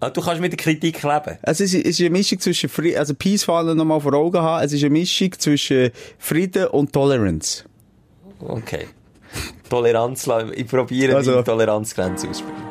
[0.00, 1.38] Ah, Du kannst mit der Kritik leben.
[1.42, 4.64] Also es ist, es ist eine Mischung zwischen Frieden, also Peace-Fahnen nochmal vor Augen haben,
[4.64, 7.64] es ist eine Mischung zwischen Frieden und Tolerance.
[8.38, 8.86] Okay.
[9.68, 12.68] Toleranz, ich probiere Also- die Toleranzgrenze auszuspielen.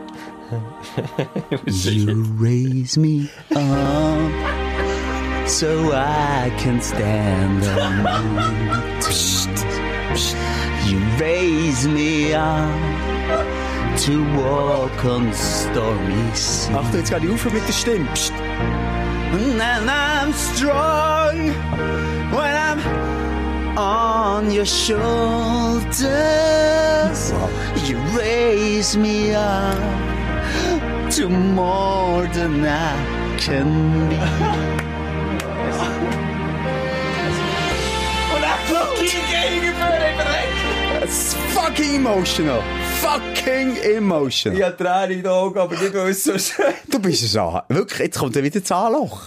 [1.65, 4.31] You raise me up
[5.45, 8.07] so I can stand on
[10.87, 12.69] You raise me up
[14.05, 16.69] to walk on stormy seas.
[16.73, 18.07] Achtung, jetzt gehe ich auf mit der Stimme.
[18.13, 18.33] Psst.
[19.33, 21.53] And I'm strong
[23.77, 26.01] on your shoulders.
[27.85, 29.77] You raise me up
[31.11, 34.17] to more than I can be.
[41.03, 42.61] It's fucking emotional.
[42.99, 44.57] Fucking emotional.
[44.63, 47.61] habe Tränen in den Augen, aber nicht, weil es so schön Du bist es an.
[47.69, 49.21] Wirklich, jetzt kommt er wieder das Anloch.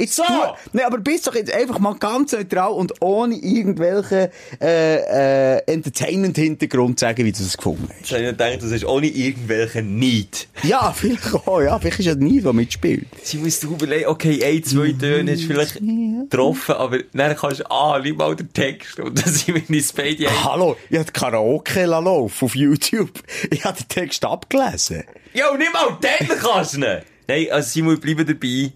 [0.00, 0.22] Jetzt So.
[0.22, 0.32] du,
[0.72, 4.28] nee, aber bist doch jetzt einfach mal ganz neutral und ohne irgendwelchen
[4.60, 8.10] äh, äh, Entertainment-Hintergrund sagen, wie du das gefunden hast.
[8.10, 10.48] Ich gedacht, das ist ohne irgendwelchen Need.
[10.62, 11.78] Ja, vielleicht auch, ja.
[11.78, 13.06] Vielleicht ist ja nie, der mitspielt.
[13.22, 17.70] Sie muss du überlegen, okay, ein, zwei Töne ist vielleicht getroffen, aber dann kannst du,
[17.70, 18.98] ah, lieb mal den Text.
[19.00, 20.26] Und dann sind wir in Spade.
[20.44, 23.10] Hallo, ich habe Karaoke laufen auf YouTube.
[23.50, 25.04] Ich habe den Text abgelesen.
[25.32, 27.02] Ja, nicht mal den kannst du nicht.
[27.26, 28.72] Nein, also Simon, bleiben dabei.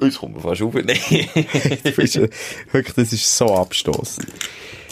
[0.00, 0.74] Jetzt kommt mir fast auf.
[0.74, 0.86] Nein.
[0.96, 1.96] Äh,
[2.72, 4.26] Wirklich, das ist so abstoßend.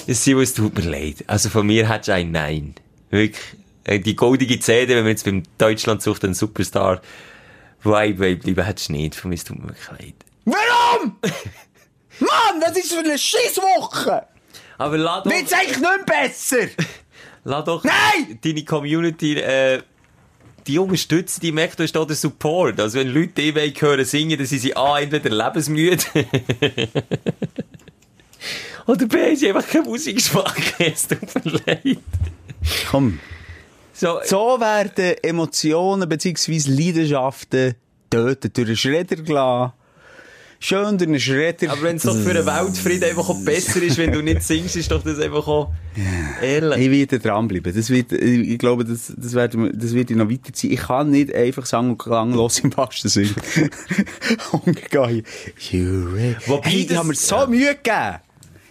[0.06, 1.24] Simon, es tut mir leid.
[1.26, 2.74] Also von mir hättest du ein Nein.
[3.10, 3.42] Wirklich.
[3.84, 7.00] Äh, Die goldige CD, wenn wir jetzt beim Deutschland sucht, einen Superstar,
[7.82, 9.14] Vibe Vibe bleiben, hättest du nicht.
[9.14, 10.14] Von mir es tut mir wirklich leid.
[10.44, 11.16] Warum?
[12.20, 14.26] Mann, was ist für eine Schisswoche?
[14.78, 16.66] Aber lass doch, Wird's eigentlich nicht besser?
[17.44, 18.38] lass doch Nein!
[18.42, 19.82] deine Community, äh,
[20.68, 22.78] die unterstützen, die merkt, du hast da den Support.
[22.78, 26.04] Also wenn Leute die wollen hören singen, dann sind sie A, entweder lebensmüde.
[28.86, 30.74] Oder B, sie einfach keinen Musikgeschmack.
[30.78, 31.98] Es tut mir leid.
[32.90, 33.18] Komm.
[33.92, 36.62] So, So werden Emotionen bzw.
[36.68, 37.74] Leidenschaften
[38.10, 39.72] tötet durch einen Schredder gelassen.
[40.60, 41.70] Schön durch einen Schredder.
[41.70, 44.74] aber wenn es doch für den Weltfrieden einfach auch besser ist, wenn du nicht singst,
[44.74, 45.72] ist doch das einfach auch
[46.42, 46.78] ehrlich.
[46.78, 47.72] Ich werde dranbleiben.
[47.72, 50.72] Das wird, ich glaube, das, das, wird, das wird noch weiterziehen.
[50.72, 53.32] Ich kann nicht einfach sagen und klanglos im wahrsten Sinn
[54.52, 55.24] umgehen.
[56.46, 57.46] Wobei hey, das- habe mir so ja.
[57.46, 58.16] Mühe gegeben.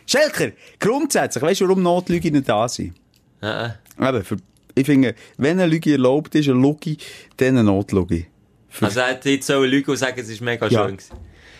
[0.05, 2.93] Schelker, grundsätzlich, weißt du, warum Notlüge nicht da sind?
[3.41, 3.69] Äh,
[3.99, 4.37] Eben, für,
[4.75, 6.97] ich finde, wenn eine Lüge erlaubt ist, eine Lüge,
[7.37, 8.25] dann eine Notlüge.
[8.79, 10.85] Also er hat jetzt so Leute, die sagen, es ist mega Ja.
[10.85, 11.13] schön gewesen.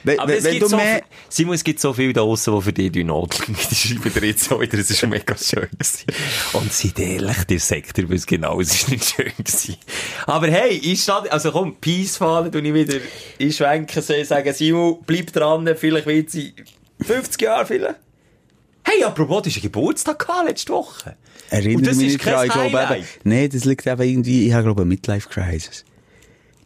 [0.03, 2.13] Wenn, Aber wenn, es wenn gibt du so mehr, viel, Simon, es gibt so viele
[2.13, 3.59] da draussen, die für dich die Not liegen.
[3.69, 6.05] Die schreiben dir jetzt so wieder, es ist mega schön gewesen.
[6.53, 9.77] Und seid ehrlich, der dir was genau, es ist nicht schön gewesen.
[10.25, 12.99] Aber hey, ich stand, also komm, Peace fahren, tu ich wieder
[13.39, 16.53] einschwenken, so sagen, Simon, bleib dran, vielleicht wird sie
[17.05, 17.99] 50 Jahre vielleicht.
[18.83, 21.17] Hey, apropos, du hast einen Geburtstag gehabt letzte Woche.
[21.49, 22.99] erinnere Und mich nicht dran, kein ich glaube Highlight.
[22.99, 25.83] eben, nee, das liegt eben irgendwie, ich habe glaube eine Midlife-Crisis.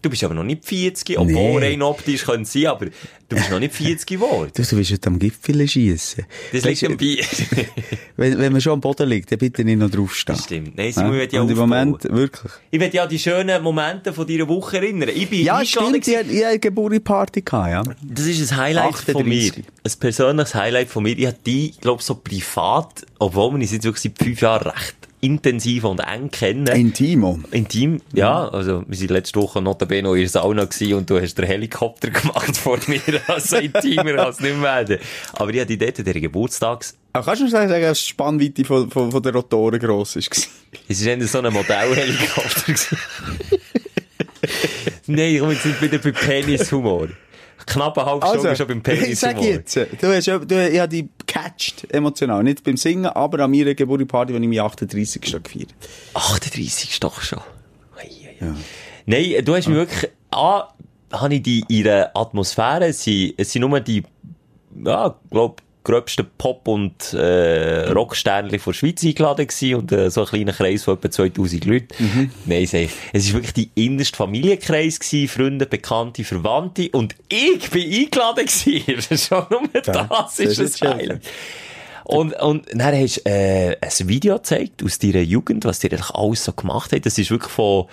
[0.02, 1.68] Du bist aber noch nicht 40, obwohl Nee.
[1.74, 4.52] rein optisch können sein, aber du bist noch nicht 40 geworden.
[4.56, 6.26] Du, du willst heute am Gipfel schiessen.
[6.52, 7.24] Das liegt am Bier.
[8.18, 10.36] wenn, wenn man schon am Boden liegt, dann bitte nicht noch draufstehen.
[10.38, 10.76] Das stimmt.
[10.78, 11.58] Nein, Simon, ich will ja Und im.
[11.58, 12.52] Moment, wirklich.
[12.72, 15.10] Ich will ja die schönen Momente von deiner Woche erinnern.
[15.14, 17.96] Ich bin Ja, stimmt, ich, hatte- ich eine Geburtstagsparty gehabt, ja.
[18.04, 19.44] Das ist ein Highlight von mir.
[19.52, 19.64] 38.
[19.84, 21.18] Ein persönliches Highlight von mir.
[21.18, 24.96] Ich habe die, glaube so privat, obwohl wir uns jetzt wirklich seit fünf Jahren recht
[25.22, 26.66] intensiv und eng kennen.
[26.66, 27.40] Intimo.
[27.52, 31.22] Intim, ja, also, wir sind letzte Woche notabene noch in der Sauna gewesen und du
[31.22, 34.98] hast den Helikopter gemacht vor mir, also intimer als nicht mehr werden.
[35.34, 38.90] Aber ich hatte dort den Geburtstags, Aber kannst du mir sagen, dass die Spannweite von,
[38.90, 40.24] von, von der Rotoren gross war?
[40.88, 42.74] es war eher so ein Modellhelikopter.
[45.06, 47.10] Nein, ich komme jetzt nicht wieder bei Penishumor.
[47.74, 50.80] Knapp eine halbe Stunde schon beim Also, ich sag jetzt, du hast, ja- du, ich
[50.80, 52.44] habe dich gecatcht, emotional.
[52.44, 55.22] Nicht beim Singen, aber an meiner Geburtstagsparty, als ich meinen 38.
[55.22, 55.70] gefeiert
[56.14, 56.26] habe.
[56.36, 57.40] 38 ist doch schon.
[57.98, 58.10] Ei,
[58.42, 58.54] ei, ei.
[59.06, 60.68] Nein, du hast mich wirklich, ah,
[61.12, 64.04] habe ich die, ihre Atmosphäre, es sind, es sind nur die,
[64.84, 70.22] ja, glaub, gröbsten Pop- und, äh, Rocksternchen von der Schweiz eingeladen gewesen und, äh, so
[70.22, 72.32] ein kleiner Kreis von etwa 2000 Leuten.
[72.46, 77.70] Nein, sag ich, es ist wirklich die innerste Familienkreis gewesen, Freunde, Bekannte, Verwandte und ich
[77.70, 79.17] bin eingeladen gewesen.
[79.17, 80.94] Schon nur das das ist schön.
[80.94, 81.22] Highlight.
[82.04, 86.10] Und, und dann hast du äh, ein Video gezeigt aus deiner Jugend, was dir eigentlich
[86.12, 87.06] alles so gemacht hat.
[87.06, 87.86] Das ist wirklich von,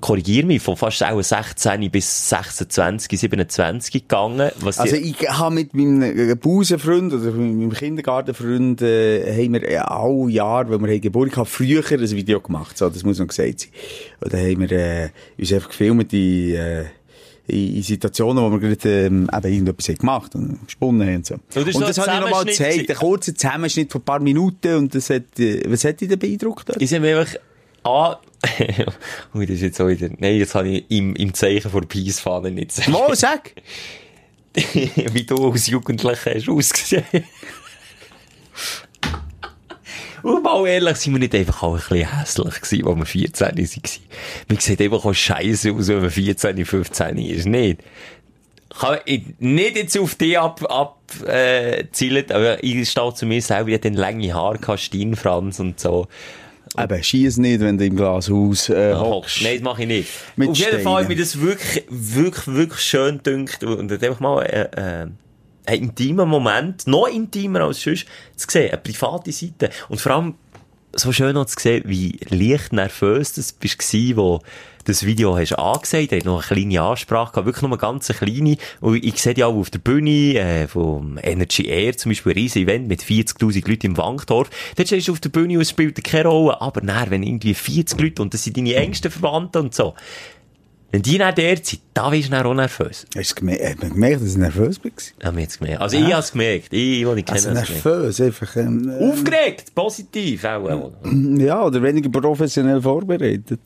[0.00, 4.50] korrigier mich, von fast auch 16 bis 26, 27 gegangen.
[4.64, 10.30] Also ich habe mit meinem Busenfreund oder mit meinem Kindergartenfreund äh, haben wir äh, alle
[10.30, 12.76] Jahre, wenn wir haben Geburtstag hatten, früher ein Video gemacht.
[12.76, 13.68] So, das muss noch gesagt sein.
[14.20, 16.84] Und dann haben wir äh, uns einfach gefilmt in, äh,
[17.46, 21.36] in, Situationen, wo wir gerade ähm, eben irgendetwas haben gemacht und gesponnen haben und so.
[21.54, 22.90] das ist so das habe ich nochmal gezeigt.
[22.90, 26.70] Ein kurzer Zusammenschnitt von ein paar Minuten und das hat, äh, was hat dich beeindruckt?
[26.78, 27.34] Ich sind mir einfach,
[27.84, 28.18] ah,
[29.34, 32.50] Ui, das ist jetzt auch wieder, nein, jetzt habe ich im, im Zeichen vor Peace-Fahne
[32.50, 33.52] nicht gesagt, Mal, sag!
[35.12, 37.04] wie du als Jugendlicher hast ausgesehen.
[40.22, 43.46] Und mal ehrlich, sind wir nicht einfach auch ein bisschen hässlich gewesen, als wir 14
[43.46, 43.56] waren.
[44.48, 47.46] Wir sehen einfach auch scheiße aus, wenn man 14, 15 ist.
[47.46, 47.80] Nicht.
[48.76, 53.40] Kann ich nicht jetzt auf dich ab, ab, äh, zielen, aber ich stehe zu mir
[53.40, 56.08] selber, ich hatte lange Haare, Stirnfranz und so.
[56.78, 59.10] Eben, schieß nicht, wenn du im Glashaus äh, hockst.
[59.10, 59.42] hockst.
[59.42, 60.08] Nein, das mache ich nicht.
[60.36, 61.08] Mit Auf jeden Fall hat Steinen.
[61.08, 65.06] mir das wirklich, wirklich, wirklich schön gedünkt und hat einfach mal äh, äh,
[65.66, 69.70] einen intimen Moment, noch intimer als sonst, zu sehen, eine private Seite.
[69.88, 70.34] Und vor allem,
[70.92, 74.40] so schön noch zu sehen, wie leicht nervös das bist gsi, wo
[74.86, 78.56] das Video hast angesagt, hat noch eine kleine Ansprache gehabt, wirklich nur eine ganz kleine,
[78.80, 82.38] und ich sehe die auch auf der Bühne, äh, vom Energy Air, zum Beispiel ein
[82.38, 85.70] riesen Event mit 40.000 Leuten im Wankdorf, dort stehst du auf der Bühne und es
[85.70, 89.62] spielt keine Rolle, aber nein, wenn irgendwie 40 Leute, und das sind deine engsten Verwandten
[89.62, 89.94] und so,
[90.92, 93.06] wenn die dann dort sind, da bist du dann auch nervös.
[93.16, 95.14] Hast du gemerkt, hat man gemerkt, dass du nervös bist?
[95.22, 95.80] Haben wir jetzt gemerkt.
[95.82, 96.72] Also ich hab's gemerkt.
[96.72, 100.70] Ich, wo ich kenne, Also nervös, einfach, ähm, äh, Aufgeregt, positiv auch.
[100.70, 100.92] auch.
[101.38, 103.60] ja, oder weniger professionell vorbereitet.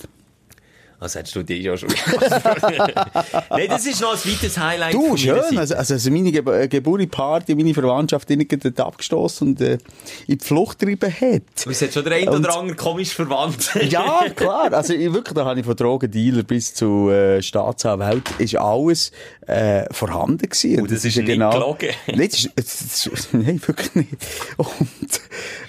[1.00, 1.88] Also hättest du dich ja schon
[3.50, 5.56] Nein, das ist noch ein weiteres Highlight Du, schön.
[5.58, 9.78] Also, also, meine Ge Geburtstagsparty, meine Verwandtschaft, die dort abgestoßen und äh,
[10.26, 11.42] in die Flucht getrieben hat.
[11.62, 13.70] Aber es hat schon der ein oder andere komisch verwandt.
[13.90, 14.72] Ja, klar.
[14.72, 19.10] Also, ich, wirklich, da habe ich von Drogendealer bis zu äh, Staatsanwalt, ist alles
[19.46, 20.80] äh, vorhanden gewesen.
[20.80, 21.88] Und Oh, das ist ja nicht gelogen.
[22.08, 24.16] Nein, das das ist, nein, wirklich nicht.
[24.58, 25.20] Und,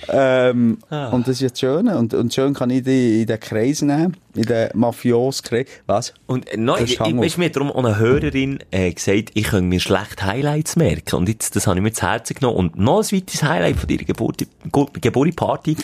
[0.10, 1.10] ähm, Ah.
[1.10, 1.88] und das ist jetzt schön.
[1.88, 5.67] Und, und schön kann ich die in den Kreis nehmen, in den Mafios-Kreis.
[5.86, 6.13] Was?
[6.26, 10.24] Und äh, nein, ich, ich, mir darum eine Hörerin äh, gesagt, ich könnte mir schlecht
[10.24, 11.15] Highlights merken.
[11.15, 12.58] Und jetzt, das habe ich mir zu Herzen genommen.
[12.58, 14.46] Und noch ein weiteres Highlight von deiner Geburt.
[14.72, 15.76] Geburtenparty.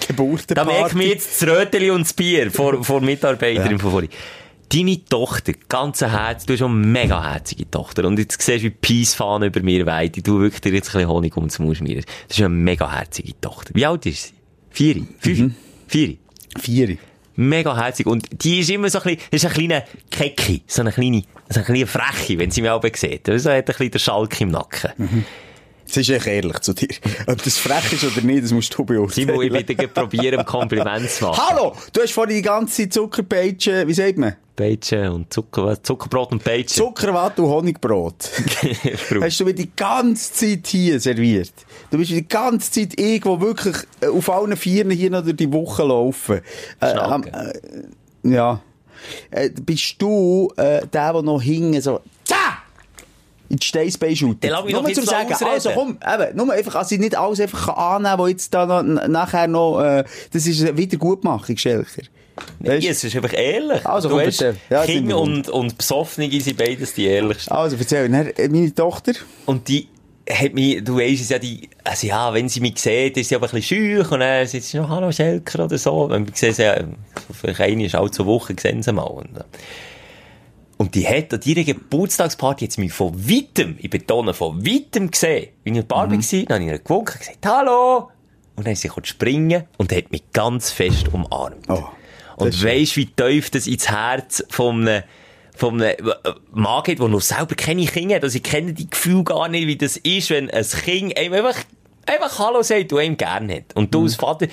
[0.48, 4.10] Da merkt mir jetzt das Röteli und das Bier vor, vor Mitarbeiterin von vorhin.
[4.70, 8.06] Deine Tochter, ganz Herz, du hast schon eine mega herzige Tochter.
[8.06, 10.28] Und jetzt siehst du, wie Peace-Fahnen über mir weht.
[10.28, 12.04] Du wirklich dir jetzt ein bisschen Honig ums Maul schmieren.
[12.28, 13.72] Das ist eine mega herzige Tochter.
[13.74, 14.34] Wie alt ist sie?
[14.70, 15.08] Vier?
[15.20, 15.54] Fünf?
[15.88, 16.18] Vier?
[16.60, 16.98] Vier.
[17.38, 18.08] Mega herzig.
[18.08, 20.64] Und die ist immer so ein bisschen, das ist ein kleiner Kecki.
[20.68, 23.28] So eine kleine, so eine kleine Freche, wenn sie mich aber sieht.
[23.28, 25.26] So hat ein bisschen der Schalk im Nacken.
[25.88, 26.90] Das ist echt ehrlich zu dir.
[27.28, 29.28] Ob das frech ist oder nicht, das musst du beurteilen.
[29.28, 31.42] Simon, ich bitte probieren, ein Kompliment zu machen.
[31.48, 31.76] Hallo!
[31.94, 34.36] Du hast vorhin die ganze Zuckerpeitsche, wie sagt man?
[34.56, 35.82] Peitsche und Zucker?
[35.82, 36.76] Zuckerbrot und Peitsche.
[36.76, 38.16] Zuckerwatte und Honigbrot.
[39.22, 41.54] hast du mir die ganze Zeit hier serviert.
[41.92, 45.52] Du bist die ganze Zeit irgendwo wirklich äh, auf allen Vieren hier noch durch die
[45.54, 46.42] Woche laufen.
[46.82, 47.22] Äh, äh,
[48.24, 48.62] ja.
[49.30, 52.02] Äh, bist du äh, der, der noch hinten so!
[53.50, 53.66] In die
[54.66, 55.52] mich doch Nur jetzt zum sagen, ausreden.
[55.52, 58.84] also komm, eben, nur einfach, also ich nicht alles einfach annehmen was jetzt da noch,
[59.08, 62.04] nachher noch, äh, das ist eine Wiedergutmachung, Schelker.
[62.60, 63.84] Weisst- es ist einfach ehrlich.
[63.86, 64.56] Also, du bitte.
[64.70, 67.52] Ja, Kinder und, und Besoffene sind beides die ehrlichsten.
[67.52, 69.14] Also, erzähl, äh, meine Tochter,
[69.48, 69.88] Und die
[70.30, 73.36] hat mich, du weisst es ja, die, also ja, wenn sie mich sieht, ist sie
[73.36, 76.10] aber ein bisschen schüch und dann sagt sie noch, hallo Schelker oder so.
[76.10, 76.76] Wenn wir sehen sie, ja,
[77.32, 79.04] vielleicht eine ist alle zwei Wochen, sehen sie mal.
[79.04, 79.44] Und, äh,
[80.78, 85.48] und die hat an ihrer Geburtstagsparty jetzt mich von weitem, ich betone, von weitem gesehen.
[85.64, 88.10] Bin ich in der Barbie gewesen, dann habe ich ihr gewunken, gesagt, hallo!
[88.56, 91.68] Und dann ist sie springen und hat mich ganz fest umarmt.
[91.70, 91.84] Oh,
[92.38, 95.04] und weisst, wie tief das ins Herz von einem,
[95.56, 96.14] von einem äh,
[96.52, 98.24] Mann geht, der noch selber keine Kinder hat.
[98.24, 101.56] Also ich kenne die Gefühle gar nicht, wie das ist, wenn ein Kind einem einfach,
[102.06, 103.76] einfach Hallo sagt, du ihm gerne hat.
[103.76, 103.92] Und Mhm.
[103.92, 104.48] du als Vater,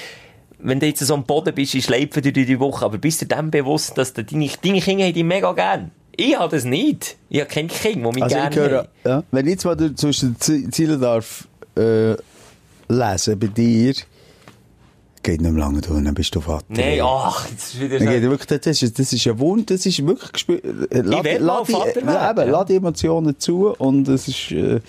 [0.59, 3.21] wenn du jetzt so am Boden bist, ist Leib für dich die Woche, aber bist
[3.21, 5.91] du dem bewusst, dass du deine, deine Kinder dich mega gern?
[6.17, 7.17] Ich habe das nicht.
[7.29, 8.89] Ich habe kein Kind, das mich Also ich gerne höre, haben.
[9.05, 11.47] ja, wenn ich jetzt mal zwischen den Zie- Zielen darf
[11.77, 12.13] äh,
[12.89, 13.95] lesen bei dir,
[15.23, 16.65] geht nicht mehr lange durch, dann bist du Vater.
[16.69, 18.05] Nein, ach, das ist wieder so.
[18.05, 20.65] wirklich, das, ist, das ist ein Wunsch, das ist wirklich gespürt.
[20.65, 22.59] Äh, lad- will lad mal die- Vater ja, werden, eben, ja.
[22.59, 24.81] lad die Emotionen zu und es ist äh,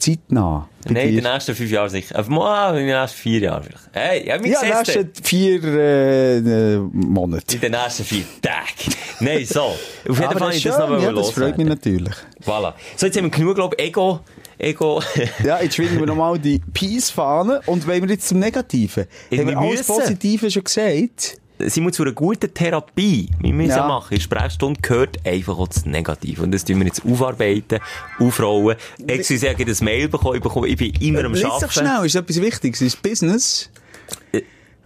[0.00, 0.68] zeitnah.
[0.86, 2.18] Nein, in den nächsten fünf Jahren sicher.
[2.18, 3.88] Aber in den nächsten vier Jahren vielleicht.
[3.92, 5.00] Hey, ja, wie Ja, siehst du?
[5.02, 7.54] nächsten vier äh, äh, Monate.
[7.54, 8.94] In den nächsten vier Tagen.
[9.20, 9.60] Nein, so.
[9.60, 12.14] Auf jeden Aber Fall ich das noch schön, ja, das freut mich natürlich.
[12.44, 12.72] Voilà.
[12.96, 14.20] So, jetzt haben wir genug, glaube ich, Ego,
[14.58, 15.02] Ego.
[15.44, 19.06] Ja, jetzt schwingen wir nochmal die Peace-Fahne und wollen wir jetzt zum Negativen.
[19.30, 19.86] Ja, Haben wir alles.
[19.86, 21.39] Positive schon gesagt?
[21.68, 23.28] Sind wir zu einer guten Therapie.
[23.40, 23.86] Wir müssen Ja.
[23.86, 24.14] machen.
[24.14, 26.42] In Sprechstunde gehört einfach auch das Negative.
[26.42, 27.78] Und das tun wir jetzt aufarbeiten,
[28.18, 28.76] aufrollen.
[29.06, 30.36] Excuse, ich habe ein Mail bekommen.
[30.36, 31.70] Ich, bekomme, ich bin immer am Lies Arbeiten.
[31.72, 33.70] schnell, ist etwas Wichtiges, ist Business.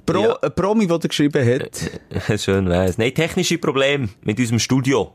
[0.07, 0.39] Pro, ja.
[0.43, 2.41] Ein Promi, der geschrieben hat.
[2.41, 2.99] Schön wär's.
[2.99, 5.15] Nein, technische Probleme mit unserem Studio.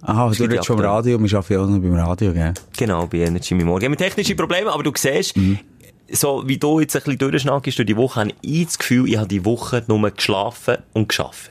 [0.00, 0.80] Aha, du redest vom.
[0.80, 2.52] Radio, wir arbeiten ja auch noch beim Radio, gell?
[2.76, 3.82] Genau, bei Energy Morgen.
[3.82, 5.58] Wir haben technische Probleme, aber du siehst, Mhm.
[6.12, 9.16] So wie du jetzt ein bisschen durchschnackst durch die Woche, habe ich das Gefühl, ich
[9.16, 11.50] habe die Woche nur geschlafen und geschafft.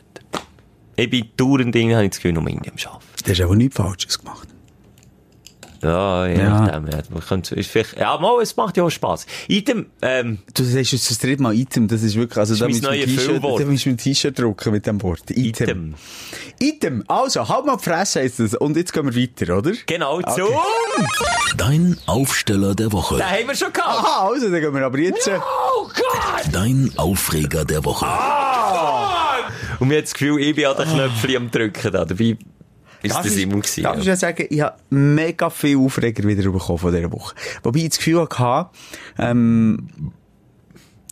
[0.95, 3.05] Ich bin dauernd irgendwie, habe ich das Gefühl, nur irgendwie am Arbeiten.
[3.25, 4.47] Du hast aber nichts Falsches gemacht.
[5.83, 6.49] Ja, je Ja.
[6.61, 6.87] nachdem.
[6.87, 6.97] Ja.
[7.09, 9.25] Man könnte, ist vielleicht, ja, mal, es macht ja auch Spass.
[9.47, 12.71] Item, ähm, Du sagst jetzt das dritte Mal Item, das ist wirklich, also da mein
[12.71, 13.59] müssen wir ein neues T-Shirt, Füllwort.
[13.61, 15.21] da müssen wir ein T-Shirt drucken mit dem Wort.
[15.31, 15.45] Item.
[15.69, 15.95] Item.
[16.59, 17.03] Item.
[17.07, 18.53] Also, halt mal die Fresse heisst das.
[18.53, 19.71] Und jetzt gehen wir weiter, oder?
[19.87, 20.47] Genau, zu.
[21.57, 23.15] Dein Aufsteller der Woche.
[23.17, 23.99] Den haben wir schon gehabt.
[24.05, 25.27] Aha, also, dann gehen wir aber jetzt.
[25.27, 26.43] äh, Oh Gott!
[26.53, 28.05] Dein Aufreger der Woche.
[29.79, 32.05] Und mir hat das Gefühl, ich bin an den Knöpfchen am drücken da.
[32.05, 32.37] Dabei
[33.03, 33.83] ist das ich- immer gewesen.
[33.83, 37.35] Darf ich ja sagen, ich habe mega viel Aufreger wieder bekommen von dieser Woche.
[37.63, 38.69] Wobei ich das Gefühl hatte,
[39.17, 39.87] ähm,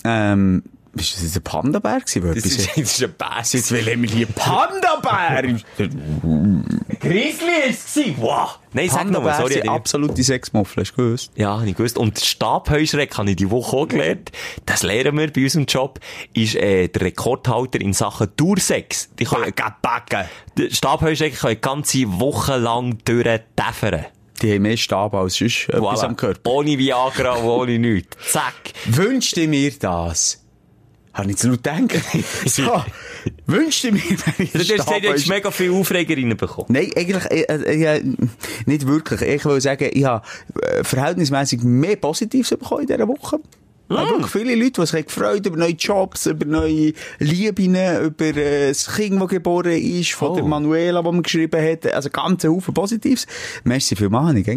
[0.03, 0.63] ähm,
[0.99, 2.21] Ist das ein Panda-Bär gewesen?
[2.27, 3.53] Das etwas- ist, das ist ein Bass.
[3.53, 5.59] Jetzt will wir hier Panda-Bär!
[6.99, 8.59] Grizzly ist es Wow.
[8.73, 9.53] Nein, sag nochmal, sorry.
[9.53, 11.31] sind ich- absolute Sexmuffel, hast du gewusst?
[11.35, 11.97] Ja, habe ich gewusst.
[11.97, 14.31] Und Stabheuschreck habe ich die Woche auch gelernt.
[14.65, 15.99] Das lernen wir bei unserem Job.
[16.33, 19.09] Ist äh, der Rekordhalter in Sachen Dursex.
[19.17, 20.25] Die können, backen.
[20.57, 24.05] der Stabheuschreck können ganze Woche lang durchtäfern.
[24.41, 26.05] Die haben mehr Stab als sonst etwas Voilà.
[26.05, 26.49] am Körper.
[26.51, 28.15] Ohne Viagra ohne nichts.
[28.31, 28.53] Zack.
[28.85, 30.45] Wünschte mir das?
[31.19, 31.89] Habe ich zu laut gedacht?
[32.45, 32.83] so,
[33.45, 36.67] wünschte mir, wenn ich Du hast mega viele Aufreger reinbekommen.
[36.69, 38.03] Nein, eigentlich, äh,
[38.65, 39.21] nicht wirklich.
[39.21, 40.25] Ich will sagen, ich habe
[40.83, 43.39] verhältnismäßig mehr Positives bekommen in dieser Woche.
[43.91, 48.25] Ich habe wirklich viele Leute, die sich gefreut über neue Jobs, über neue Lieben, über
[48.25, 50.35] äh, das Kind, das geboren ist, von Oh.
[50.35, 51.91] der Manuela, die man geschrieben hat.
[51.91, 53.25] Also ganz Haufen Positives.
[53.63, 54.47] Merci viel Mann, ich.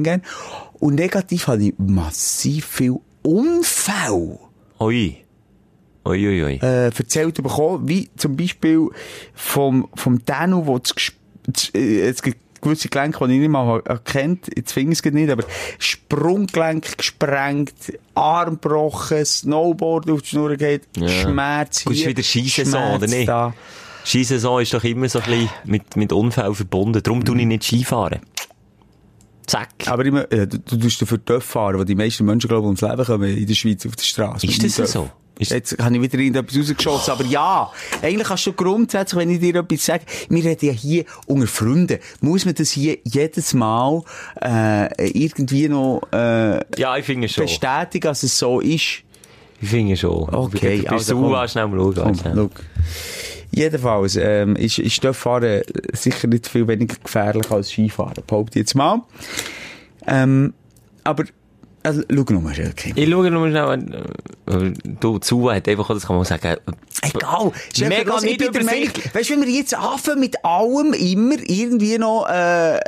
[0.74, 4.38] Und negativ habe ich massiv viel Unfälle
[4.80, 5.21] Ui.
[6.04, 6.54] Ui, ui, ui.
[6.62, 8.88] äh, erzählt bekommen, wie zum Beispiel
[9.34, 10.94] vom, vom Danu, wo das,
[11.46, 15.12] das, äh, es gibt gewisse Gelenke, die ich nicht mal erkennt, jetzt finde ich es
[15.12, 15.44] nicht, aber
[15.78, 17.74] Sprunggelenk gesprengt,
[18.14, 21.08] Arm gebrochen, Snowboard auf die Schnur geht, Ja.
[21.08, 23.28] Schmerz hier, wieder Skisaison, oder nicht?
[23.28, 23.52] Da.
[24.04, 27.02] Skisaison ist doch immer so ein bisschen mit, mit Unfällen verbunden.
[27.02, 28.20] Darum tue ich nicht Skifahren.
[29.46, 29.68] Zack.
[29.86, 32.66] Aber immer, äh, du, du tust dafür Töff fahren, wo die meisten Menschen, glaube ich,
[32.66, 34.46] ums Leben kommen in der Schweiz auf der Straße.
[34.46, 35.10] Ist das so?
[35.38, 37.12] Ist- Jetzt habe ich wieder irgendetwas rausgeschossen.
[37.12, 37.70] Aber ja,
[38.02, 41.98] eigentlich kannst du grundsätzlich, wenn ich dir etwas sage, wir reden ja hier unter Freunden.
[42.20, 44.02] Muss man das hier jedes Mal
[44.40, 47.44] äh, irgendwie noch äh, Ja, ich finde schon.
[47.44, 49.02] bestätigen, dass es so ist?
[49.60, 50.28] Ich finde schon.
[50.34, 51.48] Okay, Du bist also also, komm.
[51.48, 52.18] schnell mal schauen.
[52.22, 52.50] Komm, schau.
[53.54, 58.74] Jedenfalls ähm, ist, ist Töfffahren sicher nicht viel weniger gefährlich als Skifahren, behaupte ich jetzt
[58.74, 59.02] mal.
[60.06, 60.54] Ähm,
[61.04, 61.24] aber,
[61.82, 62.92] also, schau nochmal, okay.
[62.94, 64.14] Ich schaue nur schnell,
[64.46, 66.56] äh, du, zu hat einfach, das kann man sagen,
[67.02, 67.52] Egal.
[67.72, 68.90] Stell dir Mega vor, ich nicht bin der Meinung.
[69.12, 72.78] Weißt du, wenn wir jetzt anfangen mit allem immer irgendwie noch, äh,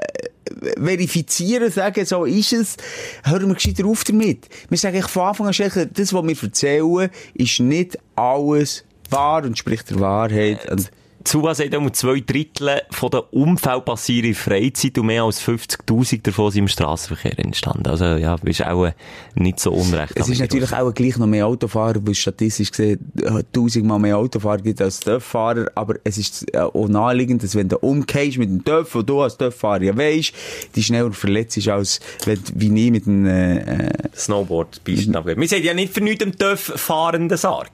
[0.77, 2.77] verifizieren, sagen, so ist es,
[3.25, 4.49] hören wir gescheiter auf damit.
[4.69, 9.45] Wir sagen eigentlich von Anfang an, Schelke, das, was wir erzählen, ist nicht alles wahr
[9.45, 10.71] und spricht der Wahrheit.
[10.71, 10.91] Und
[11.25, 16.23] Zuwa sagt um zwei Drittel von den Unfällen passieren in Freizeit und mehr als 50.000
[16.23, 17.87] davon sind im Straßenverkehr entstanden.
[17.87, 18.93] Also, ja, ist auch äh,
[19.35, 20.13] nicht so unrecht.
[20.17, 24.59] es ist natürlich auch gleich noch mehr Autofahrer, weil statistisch gesehen äh, tausendmal mehr Autofahrer
[24.63, 28.65] gibt als Töfffahrer, aber es ist äh, auch naheliegend, dass wenn du umgehst mit dem
[28.65, 30.35] Töff, und du als Töfffahrer ja weisst,
[30.77, 35.15] die schneller verletzt ist, als wenn, du- wie ich mit einem, äh, Snowboard-Pisten.
[35.25, 37.71] Wir sagen ja nicht für nichts im TÜV fahrenden Sarg.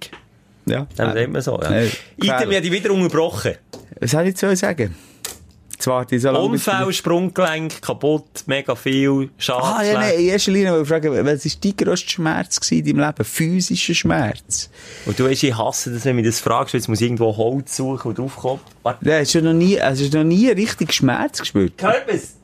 [0.70, 0.87] Ja.
[0.96, 1.70] Dann sagt man so, ja.
[1.70, 3.54] Äh, Item, ich habe dich wieder unterbrochen.
[4.00, 4.94] Was soll ich jetzt sagen?
[5.80, 9.62] Jetzt warte ich so Unfall, Sprunggelenk, kaputt, mega viel, Schaden.
[9.64, 12.85] Ah, ja, nein, in erster Linie wollte ich fragen, was war dein grösster Schmerz in
[12.85, 13.24] deinem Leben?
[13.24, 14.68] Physischer Schmerz?
[15.06, 17.06] Und du weißt, ich hasse das, wenn du mich das fragst, weil jetzt muss ich
[17.06, 18.61] irgendwo Holz suchen und draufkommen.
[18.83, 19.09] Warte.
[19.09, 21.78] Ja, hast du noch nie, also hast du noch nie richtig Schmerz gespürt?
[21.78, 22.37] Körpers!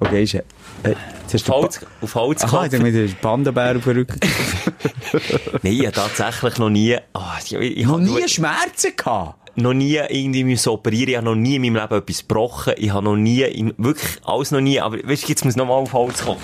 [0.00, 0.36] Okay, ist,
[0.82, 3.96] äh, jetzt hast du Auf Holz, auf Holz Aha, ich mit dem Panda-Bär auf den
[3.96, 4.20] Rücken.
[5.62, 9.36] Nein, ich habe tatsächlich noch nie, ah, ich, ich, noch habe nie Schmerzen gehabt?
[9.56, 11.08] noch nie irgendwie müssen operieren.
[11.10, 12.74] Ich habe noch nie in meinem Leben etwas gebrochen.
[12.76, 14.80] Ich habe noch nie, in, wirklich alles noch nie.
[14.80, 16.40] Aber weißt du, jetzt muss ich nochmal auf Holz kommen.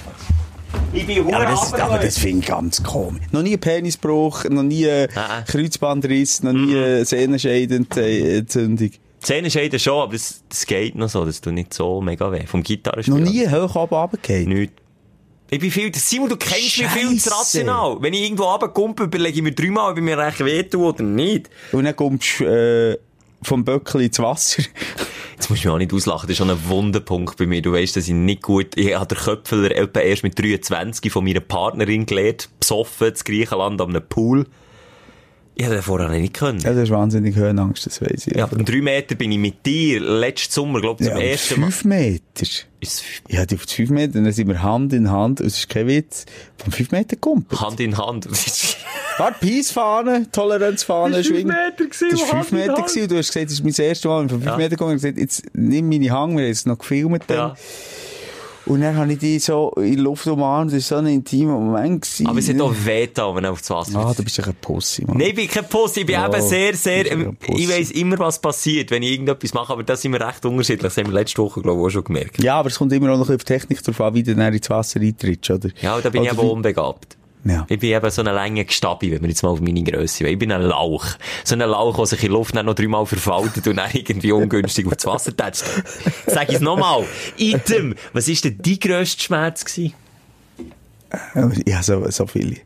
[0.93, 3.23] Ich bin Ja, aber das, aber das finde ich ganz komisch.
[3.31, 5.43] Noch nie Penisbruch, noch nie äh, Ah.
[5.43, 8.91] Kreuzbandriss, noch nie äh, Sehnenscheidentzündung.
[9.27, 11.25] Zähne scheiden schon, aber das, das geht noch so.
[11.25, 12.47] Das tut nicht so mega weh.
[12.47, 13.25] Vom Noch Gitarrespielen.
[13.25, 14.49] nie hoch oben runtergefallen.
[14.49, 14.73] Nicht.
[15.51, 17.31] Ich bin viel, Simon, du kennst mich viel zu Scheisse.
[17.35, 17.97] rational.
[18.01, 21.51] Wenn ich irgendwo runterkomme, überlege ich mir dreimal, ob ich mir recht wehtue oder nicht.
[21.73, 22.99] Und dann kommst du äh,
[23.43, 24.63] vom Böckli ins Wasser.
[25.35, 27.61] Jetzt musst du mich auch nicht auslachen, das ist schon ein Wunderpunkt bei mir.
[27.63, 31.25] Du weißt, dass ich nicht gut, ich habe den Köpfeler etwa erst mit 23 von
[31.25, 34.47] meiner Partnerin gelernt, besoffen, in Griechenland an einem Pool.
[35.59, 36.59] Ich hätte vorher nicht können.
[36.61, 38.37] Ja, das ist wahnsinnig Höhenangst, das weiss ich.
[38.37, 41.61] Ja, um drei Meter bin ich mit dir letzten Sommer, glaube ich, zum Ja, ersten
[41.61, 41.67] Mal.
[41.71, 42.23] fünf Meter.
[42.81, 45.71] Ist Ja, die auf fünf Meter, dann sind wir Hand in Hand, und es ist
[45.71, 46.27] kein Witz,
[46.63, 47.59] vom fünf Meter kumpelt.
[47.59, 48.29] Hand in Hand.
[49.19, 51.57] Warte, Peace-Fahne, Toleranzfahne, fünf schwingen.
[51.79, 52.87] Das ist fünf Hand Meter Hand.
[52.89, 54.57] gewesen, und du hast gesagt, das ist mein erstes Mal, und von fünf Ja.
[54.59, 57.37] Meter gekommen, und gesagt, jetzt nimm meine Hang, wir haben es noch gefilmt dann.
[57.37, 57.55] ja.
[58.67, 61.53] Und dann habe ich die so in die Luft umarmt, das war so ein intimer
[61.53, 62.27] Moment gewesen.
[62.27, 64.57] Aber es hat auch weh da, wenn du aufs Wasser Ah, du bist doch ein
[64.61, 65.19] Pussy, Mann.
[65.19, 68.19] Nein, ich bin kein Pussy, ich bin Ja, eben sehr, sehr, ähm, ich weiss immer,
[68.19, 70.83] was passiert, wenn ich irgendetwas mache, aber da sind wir recht unterschiedlich.
[70.83, 72.43] Das haben wir letzte Woche, glaube ich, auch schon gemerkt.
[72.43, 74.23] Ja, aber es kommt immer auch noch ein bisschen auf die Technik drauf an, wie
[74.25, 75.69] du dann ins Wasser eintrittst, oder?
[75.81, 77.17] Ja, und da bin ich Oder eben wie- unbegabt.
[77.47, 77.65] Ja.
[77.69, 80.33] Ich bin eben so eine Länge Gestabi, wenn wir jetzt mal auf meine Grösse wollen.
[80.33, 81.07] Ich bin ein Lauch.
[81.45, 85.07] So ein Lauch, der sich in Luft noch dreimal verfaltet und dann irgendwie ungünstig aufs
[85.07, 85.65] Wasser tätscht.
[86.27, 87.05] Sag ich es nochmal.
[87.37, 89.95] Item, was war denn dein grösster Schmerz gewesen?
[91.67, 92.57] Ja, so, so viele.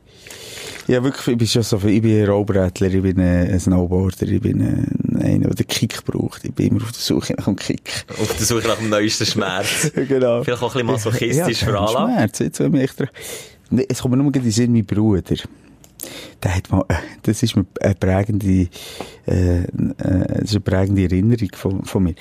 [0.87, 4.27] Ja, wirklich, ich bin schon so viel, ich bin ein Rollbrettler, ich bin ein Snowboarder,
[4.27, 6.45] ich bin ein, einer, der Kick braucht.
[6.45, 8.07] Ich bin immer auf der Suche nach dem Kick.
[8.21, 9.93] Auf der Suche nach dem neuesten Schmerz.
[10.09, 10.43] genau.
[10.43, 12.13] Vielleicht auch ein bisschen masochistisch ja, für alle.
[12.13, 12.91] Schmerz, jetzt, wenn mich
[13.71, 15.23] Jetzt kommt mir nur in den Sinn, mein Bruder.
[16.43, 18.69] Der hat mal, äh, das ist eine prägende,
[19.27, 19.65] äh, äh,
[19.97, 22.15] das ist eine prägende Erinnerung von, von mir.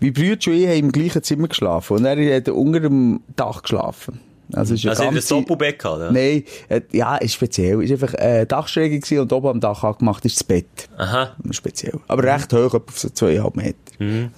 [0.00, 3.62] Mein Bruder und ich haben im gleichen Zimmer geschlafen und er hat unter dem Dach
[3.62, 4.20] geschlafen.
[4.52, 6.12] Also, ist Also in der ganze- Doppelbett gehabt, ja?
[6.12, 7.82] Nein, äh, ja, ist speziell.
[7.82, 10.66] Ist einfach äh, Dachschräge und oben am Dach angemacht ist das Bett.
[10.96, 11.34] Aha.
[11.50, 11.98] Speziell.
[12.06, 13.74] Aber recht hoch, etwa auf so zweieinhalb Meter.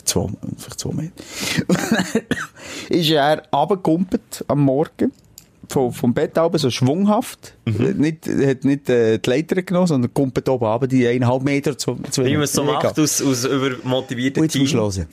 [0.04, 1.12] Zwei, vielleicht zwei Meter.
[2.88, 5.12] Ist er runtergekumpelt am Morgen.
[5.68, 7.54] Vom, vom Bett oben so schwunghaft.
[7.64, 11.94] Nicht, hat nicht äh, die Leiter genommen, sondern kumpelt oben runter, die eineinhalb Meter, zwei,
[12.10, 14.66] zwei Wie man es so macht, aus, aus übermotivierten Und Team.
[14.68, 15.06] hören.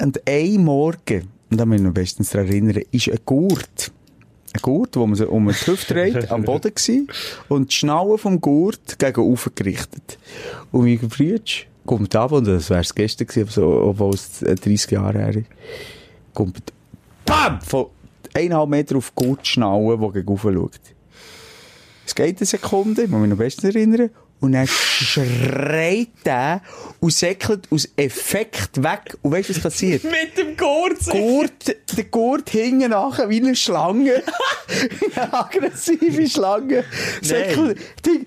[0.00, 3.92] Und ein Morgen, und da muss ich mich bestens daran erinnern, ist ein Gurt,
[4.54, 7.06] ein Gurt, wo man so um die Hüfte dreht, am Boden gsi
[7.48, 10.18] und die Schnalle vom Gurt gegen oben gerichtet.
[10.72, 11.40] Und mein Bruder
[11.86, 15.36] kommt ab, und das wär's gestern gewesen, aber so, obwohl es äh, 30 Jahre her
[15.36, 15.46] ist,
[16.34, 16.72] kommt
[17.24, 17.60] BAM!
[17.62, 17.86] Von
[18.34, 20.80] eineinhalb Meter auf die Gurtschnalle, die gegen oben schaut.
[22.06, 24.10] Es geht eine Sekunde, ich muss mich noch bestens erinnern.
[24.40, 26.62] Und dann schreit er
[26.98, 29.16] und säckelt aus Effekt weg.
[29.22, 30.02] Und weißt du, was passiert?
[30.10, 30.98] Mit dem Gurt!
[31.08, 34.20] Gurt, der Gurt hinten nachher wie eine Schlange.
[35.14, 36.84] Eine aggressive Schlange.
[37.20, 37.78] Säckelt.
[38.04, 38.26] Die,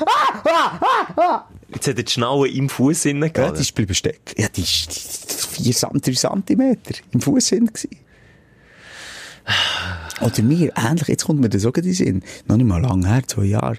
[0.00, 1.48] ah, ah, ah, ah.
[1.68, 3.58] Jetzt hat er die Schnalle im Fuß innen Ja, gehabt.
[3.58, 4.40] die ist bleiben stecken.
[4.40, 6.76] Ja, die ist 4 cm
[7.12, 7.90] im Fuß hin gewesen.
[10.20, 12.22] Oder mir, ähnlich, jetzt kommt mir das auch in Sinn.
[12.46, 13.76] Noch nicht mal lang her, zwei Jahre.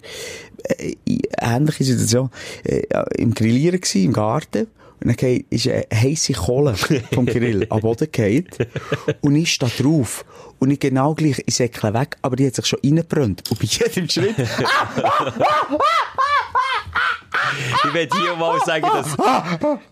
[0.63, 0.95] Äh,
[1.39, 2.29] ähnliche Situation.
[2.63, 2.83] Äh,
[3.17, 4.67] Im Grillieren gsi, im Garten.
[4.99, 6.75] Und dann geht- ist eine heisse Kohle
[7.13, 8.47] vom Grill am Boden gefallen.
[9.21, 10.23] Und ich stehe drauf.
[10.59, 13.49] Und ich genau gleich, ich säckle weg, aber die hat sich schon reingebrannt.
[13.51, 14.35] Und bei jedem Schritt,
[17.85, 19.13] Ich will hier mal sagen, dass,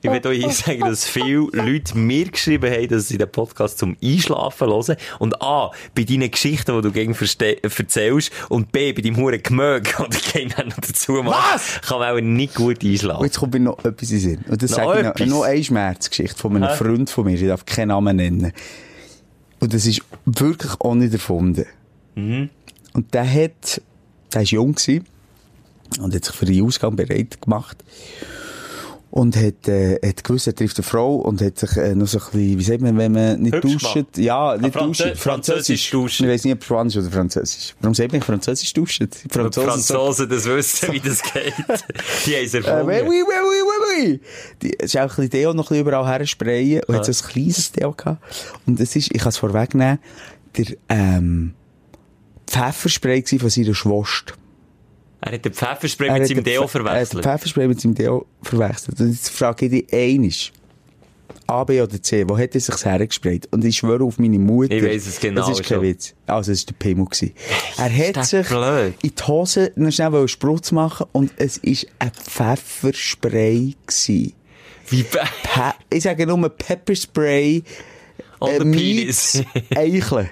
[0.02, 3.98] ich auch hier sagen, dass viele Leute mir geschrieben haben, dass sie den Podcast zum
[4.04, 4.96] Einschlafen hören.
[5.20, 10.00] Und A, bei deinen Geschichten, die du gegen erzählst, und B, bei deinem Huren Gemög,
[10.00, 11.82] oder keinen noch dazu machen, Was?
[11.82, 13.26] kann man auch nicht gut Und einschlafen.
[13.26, 14.46] jetzt kommt mir noch etwas in Sinn.
[14.48, 16.76] Und das sage ich noch, noch eine Schmerzgeschichte von einem Hä?
[16.76, 17.34] Freund von mir.
[17.34, 18.54] Ich darf keinen Namen nennen.
[19.60, 21.66] Und das ist wirklich auch nicht erfunden.
[22.16, 22.50] Mhm.
[22.94, 23.82] Und der hat,
[24.34, 25.06] der war jung gewesen
[26.00, 27.84] und hat sich für den Ausgang bereit gemacht.
[29.14, 32.18] Und hat, äh, hat gewusst, er trifft eine Frau und hat sich äh, noch so
[32.18, 33.94] ein bisschen, wie sagt man, wenn man nicht Hübsch duscht?
[33.94, 34.18] gemacht.
[34.18, 35.16] Ja, nicht Franzö- duschen.
[35.18, 36.26] Französisch duschen.
[36.28, 37.76] Ich weiß nicht, ob Spanisch oder Französisch.
[37.82, 39.10] Warum sagt man Französisch duschen?
[39.10, 41.54] Die Franzosen Franzosen, das wissen, wie das geht.
[42.26, 42.88] Die haben es Äh, erfunden.
[42.88, 44.20] oui, oui, oui, oui, oui, oui.
[44.62, 47.00] Die, es ist auch ein bisschen Deo noch ein bisschen überall her sprayen und Ja.
[47.02, 48.24] hat so ein kleines Deo gehabt.
[48.66, 50.00] Und es ist, ich kann es vorwegnehmen,
[50.56, 51.54] der, ähm,
[52.48, 54.36] Pfefferspray von seiner Schwester.
[55.22, 57.24] Er hat den Pfefferspray Er mit seinem Deo Pfe- Er hat den verwechselt.
[57.24, 59.00] Pfefferspray mit seinem Deo verwechselt.
[59.00, 60.52] Und jetzt frage ich dich einisch.
[61.48, 63.48] A, B oder C, wo hat er sich hergesprayt?
[63.52, 64.72] Und ich schwöre auf meine Mutter.
[64.72, 65.82] Ich weiss es genau Das ist kein schon.
[65.84, 66.14] Witz.
[66.26, 67.06] Also, es war der Pimmel.
[67.06, 67.34] gewesen.
[67.78, 68.94] Er hat sich blöd?
[69.02, 73.76] in die Hose noch schnell einen Sprutz machen und es war ein Pfefferspray.
[73.86, 74.34] Gewesen.
[74.90, 75.20] Wie Pe
[75.90, 77.64] ich sage nur Pepperspray.
[78.40, 79.44] On äh, the penis.
[79.76, 80.30] Eicheln.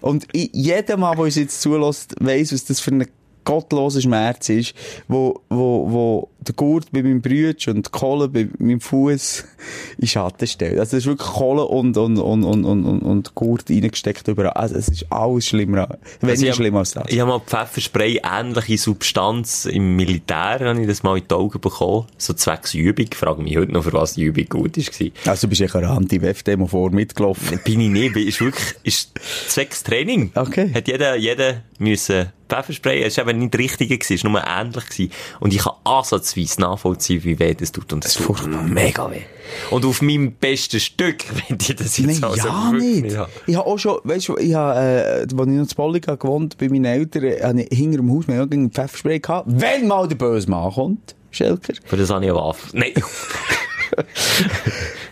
[0.00, 3.06] Und jeder Mann, der uns jetzt zulässt, weiss, was das für ein
[3.48, 4.74] gottloser Schmerz ist,
[5.08, 9.44] wo, wo, wo der Gurt bei meinem Brütsch und die Kohle bei meinem Fuß
[9.98, 10.78] in Schatten stellt.
[10.78, 14.50] Also es ist wirklich Kohle und, und, und, und, und, und, und Gurt reingesteckt überall.
[14.52, 15.88] Also es ist alles schlimmer,
[16.20, 17.04] weniger Also ich hab- schlimm als das.
[17.08, 21.60] Ich habe mal Pfefferspray, ähnliche Substanz im Militär, habe ich das mal in die Augen
[21.60, 22.06] bekommen.
[22.18, 23.06] So zwecks Übung.
[23.10, 25.32] Ich frage mich heute noch, für was die Übung gut war.
[25.32, 27.60] Also du bist ja Anti-WEF-Demo vor mitgelaufen.
[27.64, 29.18] Bin ich nicht, ist wirklich, ist
[29.48, 30.30] zwecks Training.
[30.34, 30.70] Okay.
[30.74, 34.86] Hat jeder, jeder müssen Pfefferspray, es war eben nicht richtig gewesen, es war nur ähnlich
[34.86, 35.12] gewesen.
[35.40, 37.92] Und ich kann ansatzweise nachvollziehen, wie weh das tut.
[37.92, 39.22] Und das, tut mega weh.
[39.70, 43.16] Und auf meinem besten Stück, wenn die das jetzt Nein, also ja nicht.
[43.16, 43.30] haben.
[43.46, 46.58] Ich habe auch schon, weißt du, ich habe, äh, als ich noch in Bolliga gewohnt
[46.58, 49.48] bei meinen Eltern, habe ich hinter dem Haus mir auch einen Pfefferspray gehabt.
[49.50, 52.76] Wenn mal der böse Mann kommt, Schelker, Für das habe ich eine Waffe.
[52.76, 52.92] Nein.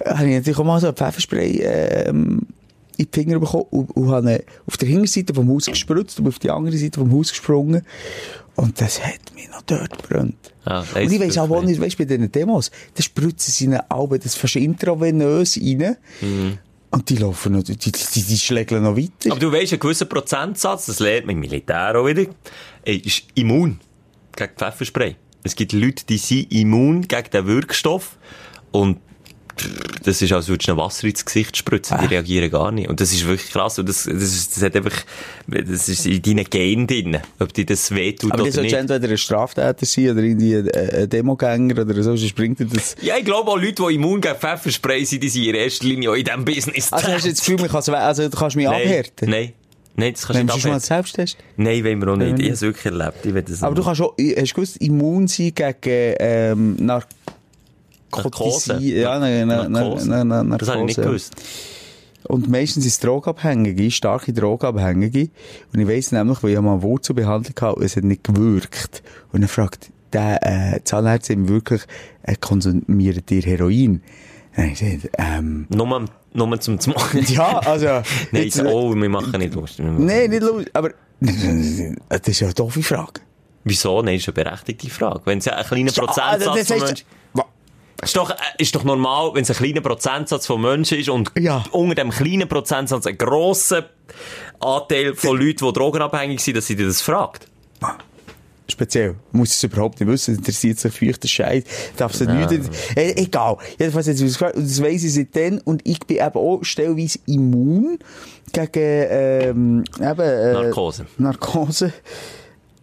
[0.04, 2.46] habe ich natürlich auch mal so ein Pfefferspray, ähm,
[2.96, 6.38] in die Finger bekommen und, und habe auf der Hinterseite vom Haus gespritzt und auf
[6.38, 7.82] die andere Seite vom Haus gesprungen.
[8.54, 10.52] Und das hat mich noch dort gebrannt.
[10.64, 14.18] Das und ich weiss auch nicht, weißt bei diesen Demos, da spritzen sie ihnen alle
[14.18, 15.96] das fast intravenös rein.
[16.90, 19.30] Und die laufen noch, die, die, die, die schlägeln noch weiter.
[19.30, 22.24] Aber du weißt, ein gewisser Prozentsatz, das lernt man im Militär auch wieder,
[22.84, 23.80] äh, ist immun
[24.34, 25.16] gegen Pfefferspray.
[25.42, 28.16] Es gibt Leute, die sind immun gegen den Wirkstoff
[28.72, 28.98] und
[30.04, 32.88] das ist, als würdest du Wasser ins Gesicht spritzen, die reagieren gar nicht.
[32.88, 33.78] Und das ist wirklich krass.
[33.78, 34.96] Und das, das, ist, das hat einfach,
[35.46, 38.80] das ist in deinen Genen drin, ob dir das wehtut Aber oder die sollst nicht.
[38.80, 42.96] entweder ein Straftäter sein oder irgendwie ein, ein Demogänger oder so, sonst bringt dir das...
[43.00, 46.10] Ja, ich glaube auch Leute, die immun gegen Pfefferspray sind, die sind in erster Linie
[46.10, 46.92] auch in diesem Business.
[46.92, 49.30] Also hast du jetzt das Gefühl, kann, also, du kannst mich Nein, abhärten?
[49.30, 49.52] nein.
[49.98, 50.80] Nein, das kannst du Nimmst nicht du mal.
[50.80, 51.38] Selbsttest?
[51.56, 52.38] Nein, wollen wir auch nicht.
[52.38, 53.24] Ich habe es wirklich erlebt.
[53.24, 53.86] Ich will das Aber du nicht.
[53.86, 57.08] kannst auch, hast du gewusst, immun sein gegen ähm, Narkose?
[58.12, 58.78] Narkose?
[58.78, 60.08] Ja, na, na, Narkose?
[60.08, 60.58] na, na, Narkose.
[60.58, 61.34] Das habe ich nicht gewusst.
[62.28, 65.30] Und meistens sind es Drogenabhängige, starke Drogenabhängige.
[65.72, 69.02] Und ich weiss nämlich, weil ich mal eine Wurzelbehandlung hatte, es hat nicht gewirkt.
[69.32, 71.82] Und dann fragt der äh, Zahnarzt wirklich,
[72.22, 74.02] äh, konsumiert ihr Heroin?
[74.56, 77.24] Habe ich gesagt, ähm, Nur, nur zum zu machen.
[77.28, 77.86] ja, also...
[78.32, 79.78] Nein, jetzt, so, oh, wir machen nicht Lust.
[79.78, 80.90] Nein, nicht lustig, aber...
[82.08, 83.20] Das ist ja eine doofe Frage.
[83.64, 84.02] Wieso?
[84.02, 85.22] Nein, ist eine berechtigte Frage.
[85.24, 87.04] Wenn es ja einen kleinen Ja, Prozentsatz das heißt-.
[88.02, 91.30] Ist doch, äh, ist doch normal, wenn es ein kleiner Prozentsatz von Menschen ist und
[91.38, 91.64] Ja.
[91.72, 93.88] unter dem kleinen Prozentsatz ein grosser
[94.60, 97.48] Anteil von Leuten, die drogenabhängig sind, dass sie dir das fragt.
[98.68, 99.14] Speziell.
[99.30, 100.34] Muss es überhaupt nicht wissen.
[100.34, 101.64] Interessiert sich für euch der Scheiß.
[101.96, 102.68] Darf es nicht.
[102.96, 103.58] Äh, egal.
[103.78, 104.56] Jedenfalls sie gefragt.
[104.56, 105.60] Und das weiss ich seitdem.
[105.64, 107.98] Und ich bin eben auch stellweise immun
[108.52, 111.06] gegen, ähm, eben, äh, Narkose.
[111.16, 111.92] Narkose.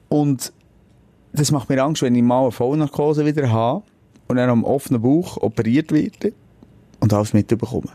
[0.07, 0.53] Und
[1.33, 3.83] das macht mir Angst, wenn ich mal eine Vollnarkose wieder habe
[4.27, 6.33] und dann am offenen Bauch operiert werde
[6.99, 7.89] und alles mitbekomme.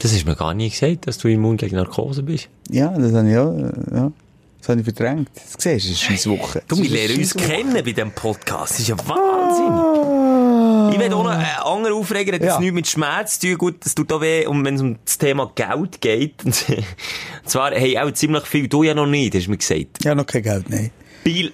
[0.00, 2.48] Das ist mir gar nie gesagt, dass du immun gegen Narkose bist.
[2.70, 3.52] Ja, das habe ich ja,
[3.96, 4.12] ja.
[4.60, 5.28] Das habe ich verdrängt.
[5.34, 6.62] Das siehst du, das ist eine Woche.
[6.66, 8.72] Du, wir lernen uns kennen bei diesem Podcast.
[8.72, 10.92] Das ist ja Wahnsinn.
[10.92, 12.48] Ich will auch noch einen anderen Aufreger, hat Ja.
[12.48, 13.58] das nichts mit Schmerz zu tun.
[13.58, 16.44] Gut, das tut auch weh, und wenn es um das Thema Geld geht.
[16.44, 16.54] Und
[17.44, 20.04] zwar, hey, auch ziemlich viel, du ja noch nicht, hast du mir gesagt.
[20.04, 20.90] Ja, noch kein Geld, nein.
[21.24, 21.52] Bil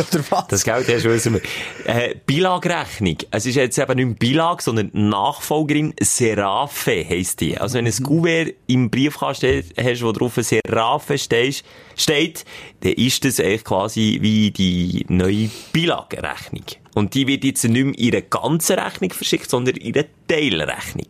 [0.00, 0.46] Oder was?
[0.48, 1.42] das Geld hast du wissen wir.
[1.84, 3.16] Äh, Bilagrechnung.
[3.30, 7.58] Es ist jetzt eben nicht Bilag, sondern Nachfolgerin Serafe heisst die.
[7.58, 11.64] Also wenn ein Kuvert im Briefkasten hast, wo drauf Serafe steht,
[11.96, 12.44] steht,
[12.80, 16.64] dann ist das eigentlich quasi wie die neue Bilagrechnung.
[16.94, 21.06] Und die wird jetzt nicht mehr in einer ganzen Rechnung verschickt, sondern einer Teilrechnung.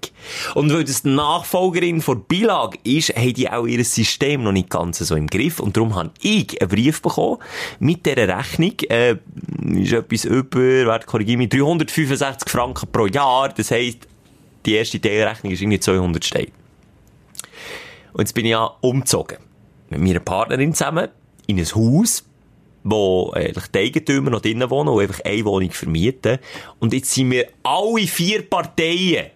[0.55, 4.71] Und weil das die Nachfolgerin von Bilag ist, haben die auch ihr System noch nicht
[4.71, 5.61] ganz so im Griff.
[5.61, 7.39] Und darum habe ich einen Brief bekommen
[7.79, 8.75] mit dieser Rechnung.
[8.89, 9.17] Äh,
[9.75, 13.49] ist etwas über, warte, korrigiere mich, 365 Franken pro Jahr.
[13.51, 14.07] Das heisst,
[14.67, 16.49] die erste Teilrechnung ist irgendwie 200 Steine.
[18.13, 19.39] Und jetzt bin ich ja umgezogen.
[19.91, 21.09] Mit meiner Partnerin zusammen
[21.47, 22.25] in ein Haus,
[22.85, 26.39] wo eigentlich die Eigentümer noch drinnen wohnen und einfach eine Wohnung vermieten.
[26.79, 29.27] Und jetzt sind wir alle vier Parteien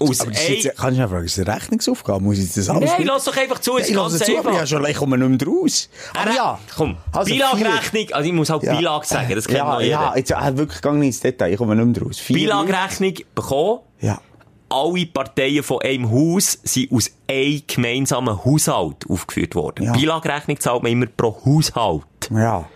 [0.00, 2.20] aus Aber das jetzt, kann ich mal fragen, ist das eine Rechnungsaufgabe?
[2.20, 4.36] Muss ich das alles Nein, mit- lass doch einfach zu, es ich ist ganz zu,
[4.38, 4.60] aber einfach.
[4.62, 5.88] ja, schon, ich komme nicht mehr raus.
[6.12, 6.58] Aber Ah, ja.
[6.76, 8.74] Komm, Also Bilagrechnung, also ich muss halt Ja.
[8.76, 9.90] Bilag sagen, das kennt ja, noch jeder.
[9.92, 12.20] Ja, jetzt äh, wirklich gar nicht ins Detail, ich komme nicht mehr raus.
[12.26, 14.20] Bilagrechnung bekommen, Ja.
[14.68, 19.84] Alle Parteien von einem Haus sind aus einem gemeinsamen Haushalt aufgeführt worden.
[19.84, 19.92] Ja.
[19.92, 22.04] Bilagrechnung zahlt man immer pro Haushalt.
[22.30, 22.68] Ja.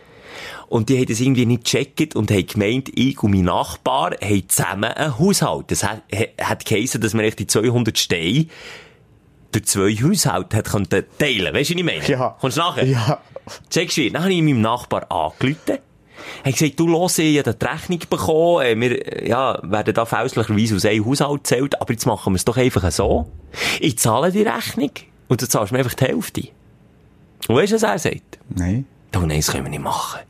[0.69, 4.49] Und die haben das irgendwie nicht gecheckt und haben gemeint, ich und mein Nachbar haben
[4.49, 5.71] zusammen einen Haushalt.
[5.73, 6.03] Das hat,
[6.41, 8.47] hat geheissen, dass man echt die 200 Steine
[9.51, 11.55] durch zwei Haushalte hat können teilen.
[11.55, 12.07] Weißt du, was ich meine?
[12.07, 12.37] Ja.
[12.41, 12.87] Kommst du nachher?
[12.87, 13.21] Ja.
[13.69, 15.79] Checkst du, dann habe ich meinem Nachbar angerufen.
[16.45, 20.85] Hat gesagt, du los, ich habe die Rechnung bekommen, wir, ja, werden da fälschlicherweise aus
[20.85, 23.31] einem Haushalt gezählt, aber jetzt machen wir es doch einfach so.
[23.81, 24.91] Ich zahle die Rechnung
[25.29, 26.49] und du zahlst mir einfach die Hälfte.
[27.49, 28.39] Und weißt du, was er sagt?
[28.49, 28.87] Nein.
[29.17, 30.21] Oh nein, das können wir nicht machen.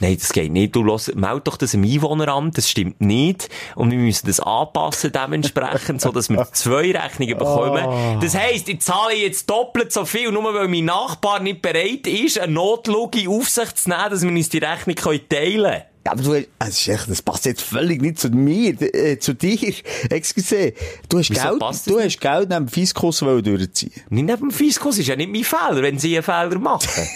[0.00, 0.76] Nein, das geht nicht.
[0.76, 3.48] Du los, meld doch das im Einwohneramt, das stimmt nicht.
[3.74, 8.20] Und wir müssen das anpassen dementsprechend, so dass wir zwei Rechnungen bekommen.
[8.20, 12.38] Das heisst, ich zahle jetzt doppelt so viel, nur weil mein Nachbar nicht bereit ist,
[12.38, 15.82] eine Notluge auf sich zu nehmen, dass wir uns die Rechnung teilen können.
[16.06, 19.58] Ja, aber du, ist echt, das passt jetzt völlig nicht zu mir, äh, zu dir.
[20.10, 20.72] Excuse.
[21.08, 23.90] Du hast Wieso Geld, du hast Geld neben dem Fiskus wollen durchziehen.
[24.10, 26.88] Nicht neben dem Fiskus, ist ja nicht mein Fehler, wenn sie einen Fehler machen.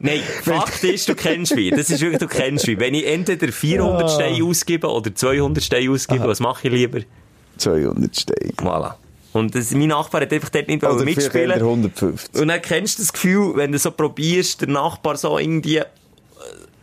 [0.00, 1.70] Nein, Fakt ist, du kennst mich.
[1.70, 2.78] Das ist wirklich, du kennst mich.
[2.78, 7.00] Wenn ich entweder 400 Steine ausgebe oder 200 Steine ausgebe, was mache ich lieber?
[7.56, 8.52] 200 Steine.
[8.58, 8.96] Voilà.
[9.32, 11.52] Und das, mein Nachbar hat einfach dort nicht Oder mitspielen.
[11.52, 12.38] 150.
[12.38, 15.80] Und dann kennst du das Gefühl, wenn du so probierst, den Nachbar so irgendwie,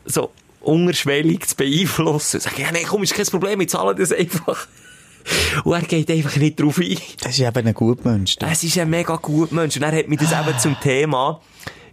[0.08, 0.32] so
[0.62, 2.40] unterschwellig zu beeinflussen.
[2.40, 4.68] Sag, ja, nee, komm, ist kein Problem, ich zahle das einfach.
[5.66, 6.98] Und er geht einfach nicht drauf ein.
[7.22, 8.38] Das ist eben ein guter Mensch.
[8.50, 9.76] Es ist ein mega guter Mensch.
[9.76, 11.42] Und er hat mich das eben zum Thema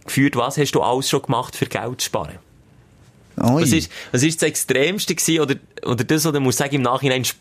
[0.05, 2.39] geführt, was hast du alles schon gemacht für Geld zu sparen?
[3.37, 3.61] Ui.
[3.61, 5.55] Was ist, was ist das Extremste gewesen, oder,
[5.85, 7.33] oder das, oder muss sagen, im Nachhinein sch-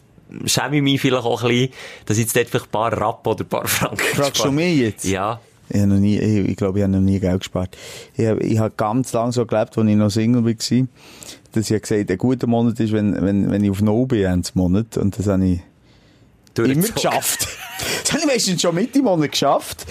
[0.46, 1.72] schäme ich mich vielleicht auch ein bisschen,
[2.06, 4.76] dass ich jetzt dort vielleicht ein paar Rappen oder ein paar Franken Fragst du mich
[4.78, 5.04] jetzt?
[5.04, 5.40] Ja.
[5.74, 7.76] Ich habe noch nie, ich, ich glaube, ich habe noch nie Geld gespart.
[8.16, 10.86] Ich habe, ich habe ganz lange so gelebt, als ich noch Single war,
[11.50, 14.48] dass ich gesagt ein guter Monat ist, wenn, wenn, wenn ich auf Null bin, Ende
[14.54, 14.96] Monat.
[14.96, 15.60] Und das habe ich
[16.56, 17.48] immer geschafft.
[18.04, 19.84] Das habe ich meistens schon Mitte Monat geschafft.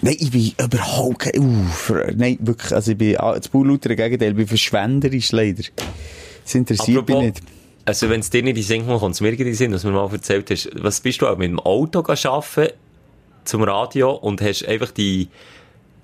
[0.00, 4.30] Nein, ich bin überhaupt kein, uff, nein, wirklich, also ich bin, ah, das Bullautere Gegenteil,
[4.30, 5.62] ich bin verschwenderisch leider.
[6.42, 7.42] Das interessiert mich nicht.
[7.84, 9.72] Also, wenn es dir nicht in den Sinn kommt, kommt es mir in den Sinn,
[9.72, 10.68] was du mir mal erzählt hast.
[10.74, 12.72] Was bist du auch mit dem Auto arbeiten
[13.44, 15.28] zum Radio und hast einfach die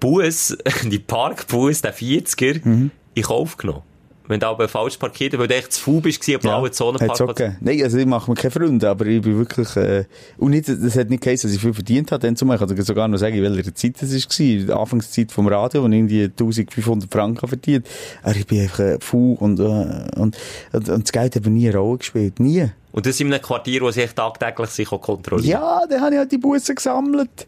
[0.00, 2.90] Bus, die Parkbus, den 40er, Mhm.
[3.14, 3.82] in Kauf genommen?
[4.28, 7.20] Wenn du aber falsch parkiert weil du echt zu faul bist, gewesen, blaue Zone hat's
[7.20, 7.56] auch gegeben.
[7.60, 10.04] Nein, also ich mache mir keine Freunde, aber ich bin wirklich, äh,
[10.36, 12.84] und nicht, das hat nicht geheißen, dass ich viel verdient habe, dann zumal, ich kann
[12.84, 16.24] sogar noch sagen, in welcher Zeit das war, der Anfangszeit vom Radio, wo ich irgendwie
[16.24, 17.86] 1500 Franken verdient
[18.22, 20.36] Aber ich bin einfach äh, faul und, äh, und,
[20.72, 22.38] und, und das Geld hat mir nie eine Rolle gespielt.
[22.38, 22.68] Nie.
[22.92, 25.60] Und das in einem Quartier, wo sie echt tagtäglich sich kontrollieren.
[25.60, 27.46] Ja, dann habe ich halt die Bussen gesammelt.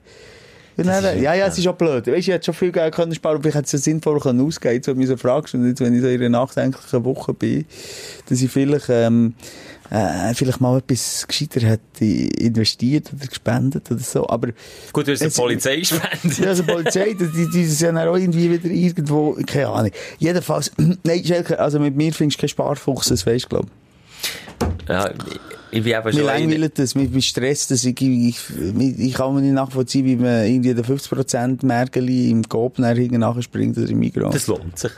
[0.80, 2.06] Und dann, ja, ja, es ist auch blöd.
[2.06, 4.18] Weißt du, ich hätte schon viel Geld können sparen, aber ich hätte es ja sinnvoll
[4.20, 6.28] können ausgeben Jetzt, wenn du mich so fragst, und jetzt, wenn ich so in einer
[6.30, 7.64] nachdenklichen Woche bin,
[8.28, 9.34] dass ich vielleicht, ähm,
[9.90, 14.28] äh, vielleicht mal etwas gescheiter hätte investiert oder gespendet oder so.
[14.28, 14.48] Aber,
[14.92, 16.38] Gut, du hast Es- Polizei gespendet.
[16.38, 19.90] ja, also Polizei, die, die, sind ja auch irgendwie wieder irgendwo, keine Ahnung.
[20.18, 20.70] Jedenfalls,
[21.04, 23.70] nein, Schelke, also mit mir findest du keinen Sparfuchs, das weisst du, glaub ich.
[24.88, 25.10] Ja,
[25.72, 27.84] ich bin eben Mir schon langweilt das, mich stresst das.
[27.84, 28.36] Ich, ich,
[28.78, 33.06] ich, ich kann mir nicht nachvollziehen, wie man irgendwie den 50% Märgeli im Coop nachher
[33.18, 34.32] nachspringt oder im Migros.
[34.32, 34.90] Das lohnt sich.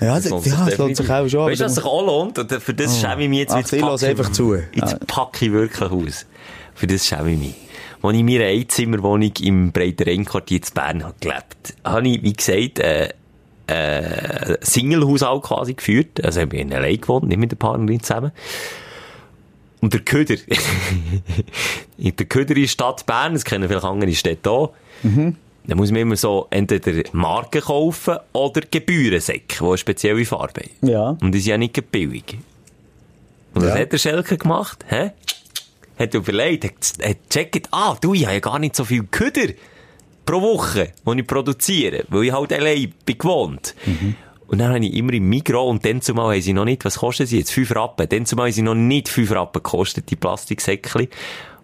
[0.00, 1.46] ja, das, ja, das lohnt sich auch schon.
[1.50, 2.38] Weißt du, was sich auch lohnt?
[2.38, 3.00] Und für das Oh.
[3.06, 3.52] schäme ich mich jetzt.
[3.52, 4.54] Ach, jetzt ich lasse packe- einfach zu.
[4.54, 4.98] Jetzt Ah.
[5.06, 6.26] packe ich wirklich aus.
[6.74, 7.54] Für das schäme ich mich.
[8.02, 12.78] Als ich in meiner Einzimmerwohnung im Breiterenquartier zu Bern habe gelebt habe, ich, wie gesagt,
[12.80, 13.08] äh,
[13.68, 16.24] äh, Single-Haushalt quasi geführt.
[16.24, 18.32] Also, ich bin allein gewohnt, nicht mit der Partnerin zusammen.
[19.80, 20.34] Und der Köder,
[21.98, 24.72] in der Köder in der Stadt Bern, das kennen vielleicht andere Städte auch,
[25.64, 30.88] da muss man immer so entweder Marken kaufen oder Gebührensäcke, die eine spezielle Farbe haben.
[30.90, 31.16] Ja.
[31.20, 32.38] Und die sind ja nicht billig.
[33.54, 33.80] Und was Ja.
[33.80, 34.84] hat der Schelke gemacht?
[34.88, 35.12] Hä?
[35.98, 39.52] Hat überlegt, hat, hat gecheckt, ah, du, ich habe ja gar nicht so viel Köder
[40.28, 43.74] pro Woche, die ich produziere, weil ich halt allein bin gewohnt.
[44.46, 46.98] Und dann habe ich immer im Migros und dann zumal haben sie noch nicht, was
[46.98, 47.50] kosten sie jetzt?
[47.52, 48.08] 5 Rappen.
[48.08, 51.08] Dann zumal haben sie noch nicht 5 Rappen gekostet, die Plastiksäckchen.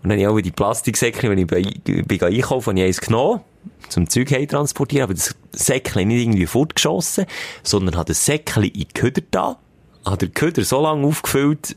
[0.02, 3.00] Und dann habe ich auch die Plastiksäckchen, wenn ich bei, bin einkaufen, habe ich eins
[3.00, 3.40] genommen,
[3.88, 7.26] zum Zeug transportieren, aber das Säckchen nicht irgendwie fortgeschossen,
[7.62, 9.58] sondern habe das Säckchen in die Köder da,
[10.04, 11.76] habe den Köder so lange aufgefüllt,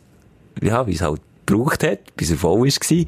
[0.62, 3.06] ja, wie es halt gebraucht hat, bis er voll war.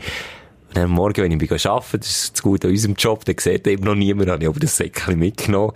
[0.69, 3.25] Und dann am Morgen, wenn ich bin arbeiten, das ist das Gute an unserem Job,
[3.25, 5.73] dann sieht eben noch niemand, habe ich aber das Säckchen mitgenommen.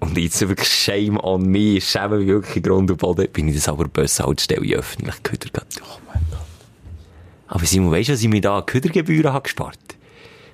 [0.00, 3.54] Und jetzt wirklich shame on me, ich schäme mich wirklich Grund und Boden, bin ich
[3.54, 5.50] das aber böse als Stelle öffentlich gehabt.
[5.80, 6.40] Oh mein Gott.
[7.48, 9.78] Aber Simon, weisst du, was ich mir da Ködergebühren habe gespart?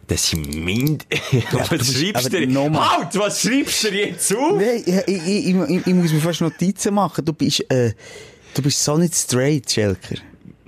[0.06, 1.06] Das sind mind...
[1.52, 2.44] was du bist- schreibst du?
[2.48, 2.98] nochmal.
[2.98, 4.56] Halt, was schreibst du jetzt auf?
[4.56, 7.24] Nein, ich, ich, ich, ich, ich muss mir fast Notizen machen.
[7.24, 7.92] Du bist, äh,
[8.54, 10.16] du bist so nicht straight, Schelker.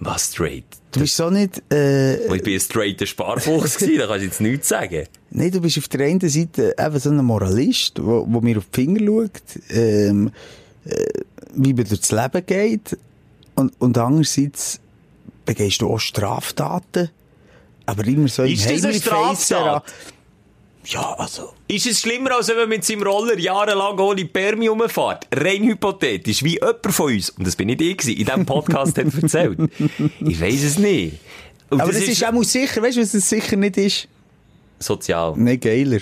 [0.04, 0.64] Was straight?
[0.90, 4.40] Du bist so nicht, äh, Ich bin ein straighter Sparfuchs gewesen, da kannst du jetzt
[4.40, 5.06] nichts sagen.
[5.30, 8.66] Nein, du bist auf der einen Seite eben so ein Moralist, wo, wo mir auf
[8.74, 10.32] die Finger schaut, ähm,
[10.84, 11.04] äh,
[11.54, 12.98] wie man durchs Leben geht.
[13.54, 14.80] Und, und andererseits
[15.44, 17.10] begehst du auch Straftaten.
[17.86, 19.84] Aber immer so im Ist das eine Straftat?
[20.84, 21.52] Ja, also.
[21.68, 25.26] Ist es schlimmer, als wenn man mit seinem Roller jahrelang ohne Permi rumfährt?
[25.32, 28.98] Rein hypothetisch, wie jemand von uns, und das bin nicht ich gewesen, in diesem Podcast
[28.98, 29.58] hat erzählt.
[30.20, 31.18] Ich weiss es nicht.
[31.70, 34.08] Und Aber das, ist auch mal sicher, weißt du, was das sicher nicht ist?
[34.78, 35.34] sozial.
[35.36, 36.00] Nein, geiler.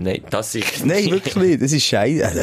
[0.00, 1.62] Nein, das sicher Nein, wirklich nicht.
[1.62, 2.24] Das ist scheiße.
[2.24, 2.40] Also,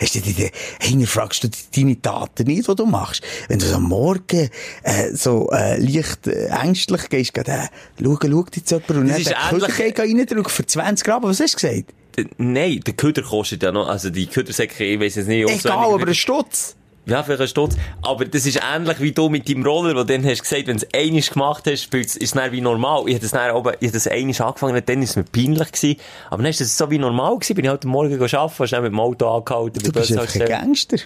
[0.00, 3.22] hast du die, hinterfragst du deine Taten nicht, die du machst?
[3.48, 4.50] Wenn du so am Morgen
[4.82, 7.68] äh, so äh, leicht äh, ängstlich gehst, gehst äh,
[8.02, 11.22] schau, schau jetzt jemand und Das dann ist ähnlich- Köder reindrücken für 20 Gramm.
[11.22, 11.94] Was hast du gesagt?
[12.36, 15.48] Nein, der Köder kostet ja noch, also die Ködersäcke, ich weiss es nicht.
[15.48, 16.76] Egal, aber ein Stutz.
[17.10, 17.76] Ja, vielleicht ein Stutz.
[18.02, 20.76] Aber das ist ähnlich wie du mit deinem Roller, wo du dann hast gesagt, wenn
[20.76, 23.02] du es einmal gemacht hast, ist es dann wie normal.
[23.06, 25.72] Ich hätte es dann oben, ich hätte das einmal angefangen, dann ist es mir peinlich
[25.72, 26.00] gewesen.
[26.30, 27.56] Aber dann ist es so wie normal gewesen.
[27.56, 29.82] Bin ich heute Morgen arbeiten, hast dann mit dem Auto angehalten.
[29.82, 30.46] Du bist einfach ein.
[30.46, 30.98] Gangster.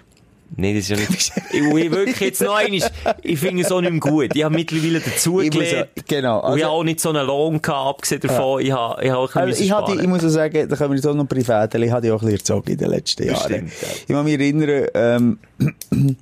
[0.56, 1.10] Nein, das ist ja nicht.
[1.52, 2.80] ich, ich wirklich jetzt noch einmal,
[3.22, 4.30] ich finde es auch nicht mehr gut.
[4.34, 5.88] Ich habe mittlerweile muss dazugelernt.
[5.96, 8.60] ja- genau, Und ich also- habe auch nicht so einen Lohn gehabt, abgesehen davon.
[8.62, 10.76] Ich habe, ich habe auch ein Also bisschen ich, hatte, ich muss auch sagen, da
[10.76, 12.90] können wir jetzt auch noch privat, ich habe dich auch ein bisschen erzogen in den
[12.90, 13.40] letzten Jahren.
[13.44, 13.88] stimmt, ja.
[14.02, 15.38] Ich kann mich erinnern, ähm,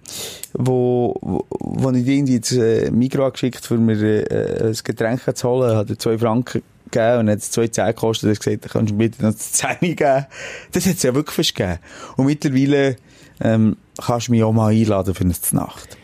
[0.54, 5.48] wo, wo, wo ich irgendwie ins äh, Migros geschickt für mir äh, ein Getränk zu
[5.48, 8.68] holen, hat er zwei Franken gegeben und hat es zwei Zehn gekostet, er hat gesagt,
[8.72, 10.26] kannst du mir bitte noch das Zehn geben.
[10.72, 11.78] Das hat es ja wirklich fast gegeben.
[12.16, 12.96] Und mittlerweile
[13.40, 13.76] ähm,
[14.06, 15.96] kannst du mich auch mal einladen für eine Nacht.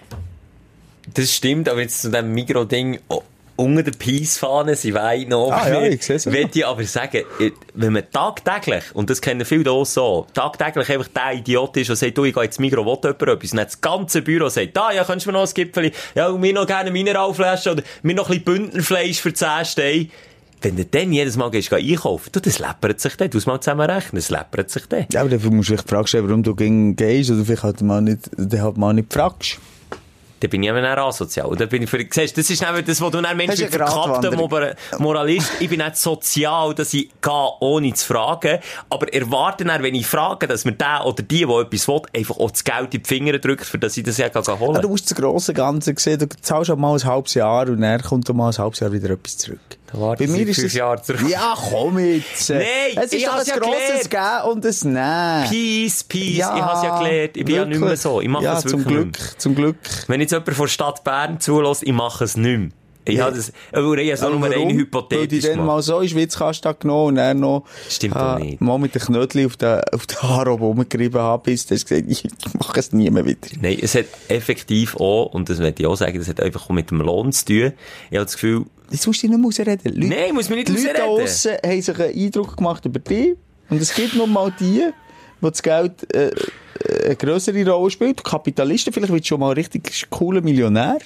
[1.14, 3.22] Das stimmt, aber jetzt zu dem Migro-Ding, oh,
[3.56, 5.50] unter der Peace-Fahne sind Weine noch.
[5.50, 6.32] Ah, ja, ich seh's auch.
[6.32, 7.24] Möchte ich aber sagen,
[7.74, 11.96] wenn man tagtäglich, und das kennen viele auch so, tagtäglich einfach der Idiot ist, der
[11.96, 14.76] sagt, du, ich gehe ins Migros, will jemand etwas, und dann das ganze Büro sagt,
[14.76, 17.82] da, ja, könntest du mir noch ein Gipfel, ja, und mir noch gerne Mineralflasche, oder
[18.02, 20.08] mir noch ein bisschen Bündnerfleisch für 10 Steine.
[20.60, 23.46] Wenn du dann jedes Mal gehst, geh einkaufen, du, das läppert sich dann, du musst
[23.46, 25.06] mal zusammen rechnen, das läppert sich dann.
[25.12, 27.80] Ja, aber dafür musst du dich die Frage stellen, warum du gehst, oder vielleicht halt
[27.82, 29.58] mal nicht, dann halt mal nicht fragst.
[30.40, 31.50] Dann bin ich eben auch asozial.
[31.56, 33.64] Dann bin ich für, siehst, das ist eben das, was du dann Mensch Das wie
[33.64, 34.48] ist eine verkappter Gratwanderung.
[34.48, 35.50] Mor- Moralist.
[35.58, 38.60] Ich bin nicht sozial, dass ich gehe, ohne zu fragen.
[38.88, 42.36] Aber erwarte dann, wenn ich frage, dass mir der oder die, der etwas will, einfach
[42.36, 44.28] auch das Geld in die Finger drückt, für das ich das ja
[44.60, 47.80] holen Ja, du musst das grosse Ganze sehen, du zahlst mal ein halbes Jahr und
[47.80, 49.58] dann kommt dann mal ein halbes Jahr wieder etwas zurück.
[49.90, 51.28] Da warte ich seit fünf Jahren zurück.
[51.28, 52.50] Ja, komm jetzt.
[52.50, 52.62] Nein,
[52.96, 55.48] es ist ich doch ein hab's ja grosses Gehen und ein Nein.
[55.48, 56.22] Peace, peace.
[56.36, 57.36] ich habe ja gelernt.
[57.38, 58.00] Ich bin ja nicht mehr wirklich.
[58.00, 58.20] so.
[58.20, 59.38] Ich mache ja, zum wirklich Glück, nicht mehr.
[59.38, 59.76] zum Glück.
[60.06, 62.68] Wenn jetzt jemand von der Stadt Bern zulässt, ich mache es nicht mehr.
[63.16, 63.30] Ja.
[63.30, 65.08] das, aber ich habe Aber nur eine warum?
[65.10, 67.64] Weil die dann mal so in Schwitzkasten genommen und dann noch...
[67.88, 68.60] Stimmt doch nicht.
[68.60, 72.04] Mal mit den Knödeln auf den, auf den Haaren oben rumgerieben habe, bis du gesagt,
[72.08, 72.24] ich
[72.58, 73.38] mache es nie mehr wieder.
[73.60, 76.70] Nein, es hat effektiv auch, und das möchte ich auch sagen, das hat einfach auch
[76.70, 77.72] mit dem Lohn zu tun.
[78.10, 79.94] Ich habe das Gefühl, Jetzt musst du dich nicht mehr ausreden.
[79.94, 83.36] Leute, Nein, muss man nicht die Leute draussen haben sich einen Eindruck gemacht über dich.
[83.68, 84.82] Und es gibt noch mal die,
[85.40, 88.24] wo das Geld äh, äh, eine grössere Rolle spielt.
[88.24, 90.98] Kapitalisten, vielleicht wird schon mal ein richtig cooler Millionär.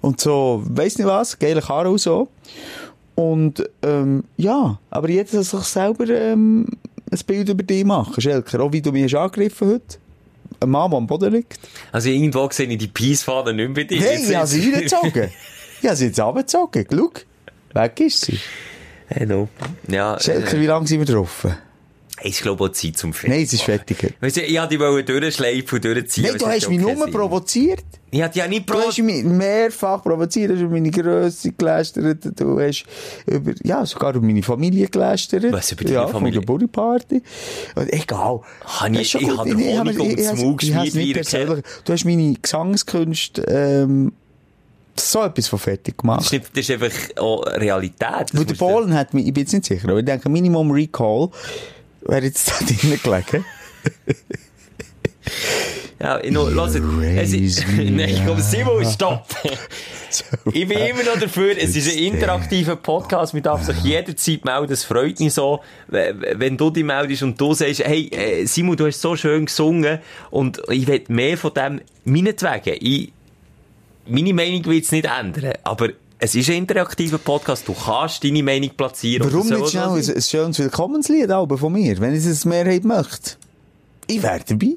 [0.00, 2.28] Und so, weiss nicht was, geile Karre und so.
[3.14, 6.66] Und, ähm, ja, aber jeder soll sich selber ähm,
[7.10, 8.60] ein Bild über dich machen, Schelker.
[8.60, 9.98] Auch wie du mich hast angegriffen heute.
[10.60, 11.58] Ein Mann, der am Boden liegt.
[11.92, 14.00] also irgendwo sehe ich die Peace-Fahne nicht mehr bei dir.
[14.00, 15.30] Hey, ich habe sie reingezogen.
[15.80, 16.86] Ich habe sie jetzt runtergezogen.
[16.90, 17.10] Schau,
[17.80, 18.38] weg ist sie.
[19.06, 19.48] Hey, no.
[19.88, 21.46] Ja, Schelker, äh, wie lange sind wir drauf?
[22.22, 23.30] Ich glaube auch Zeit zum Fertig.
[23.36, 24.14] Nein, es ist fertig.
[24.20, 26.24] Weißt du, ich wollte die durchschleifen und durchziehen.
[26.24, 27.10] Nein, du hast ja mich nur Sinn.
[27.10, 27.84] provoziert.
[28.12, 28.82] Ich hatte ja nicht Du Pro...
[28.88, 32.84] hast mich mehrfach provoziert, du hast über meine Grösse gelästert, du hast
[33.26, 35.44] über, ja, sogar über meine Familie gelästert.
[35.52, 36.42] Was, über deine ja, Familie?
[36.44, 37.22] Von der Party.
[37.76, 38.40] Egal.
[38.64, 41.32] Habe ich- Das ist ich habe den Honig ich habe es geschmiert
[41.84, 44.12] Du hast meine Gesangskünste, ähm,
[44.96, 46.24] so etwas von fertig Das gemacht.
[46.24, 48.00] ist, nicht, das ist einfach auch Realität.
[48.00, 50.28] Das Weil der du- Polen hat mich, ich bin jetzt nicht sicher, aber ich denke,
[50.28, 51.28] Minimum Recall
[52.10, 53.44] wäre jetzt da drinnen gelegen.
[56.00, 57.32] Ja, ich noch, lass es.
[57.34, 59.26] ist, nein, komm, Simon, stopp.
[60.52, 64.72] Ich bin immer noch dafür, es ist ein interaktiver Podcast, man darf sich jederzeit melden,
[64.72, 68.88] es freut mich so, wenn du dich meldest und du sagst, hey, äh, Simon, du
[68.88, 70.00] hast so schön gesungen
[70.32, 73.12] und ich will mehr von dem, meinetwegen, ich,
[74.08, 75.90] meine Meinung will es nicht ändern, aber
[76.20, 79.26] es ist ein interaktiver Podcast, du kannst deine Meinung platzieren.
[79.32, 82.54] Warum das nicht schnell so ein, ein schönes Willkommenslied aber von mir, wenn es eine
[82.54, 83.32] Mehrheit möchte?
[84.06, 84.74] Ich wäre dabei.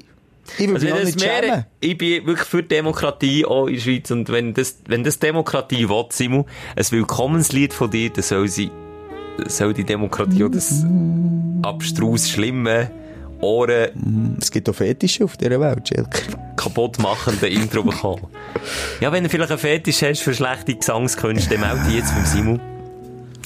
[0.58, 4.10] Ich würde Also das nicht mehr, ich bin wirklich für Demokratie auch in der Schweiz.
[4.10, 8.70] Und wenn das, wenn das Demokratie will, Simon, ein Willkommenslied von dir, dann soll sie,
[9.46, 10.84] soll die Demokratie auch das
[11.62, 12.90] abstrus schlimme,
[13.40, 16.20] Ohren Es gibt auch Fetische auf dieser Welt, Schelker.
[16.56, 18.26] kaputt machende Intro bekommen.
[19.00, 22.60] Ja, wenn du vielleicht einen Fetisch hast für schlechte Gesangskünste, melde dich jetzt beim Simon.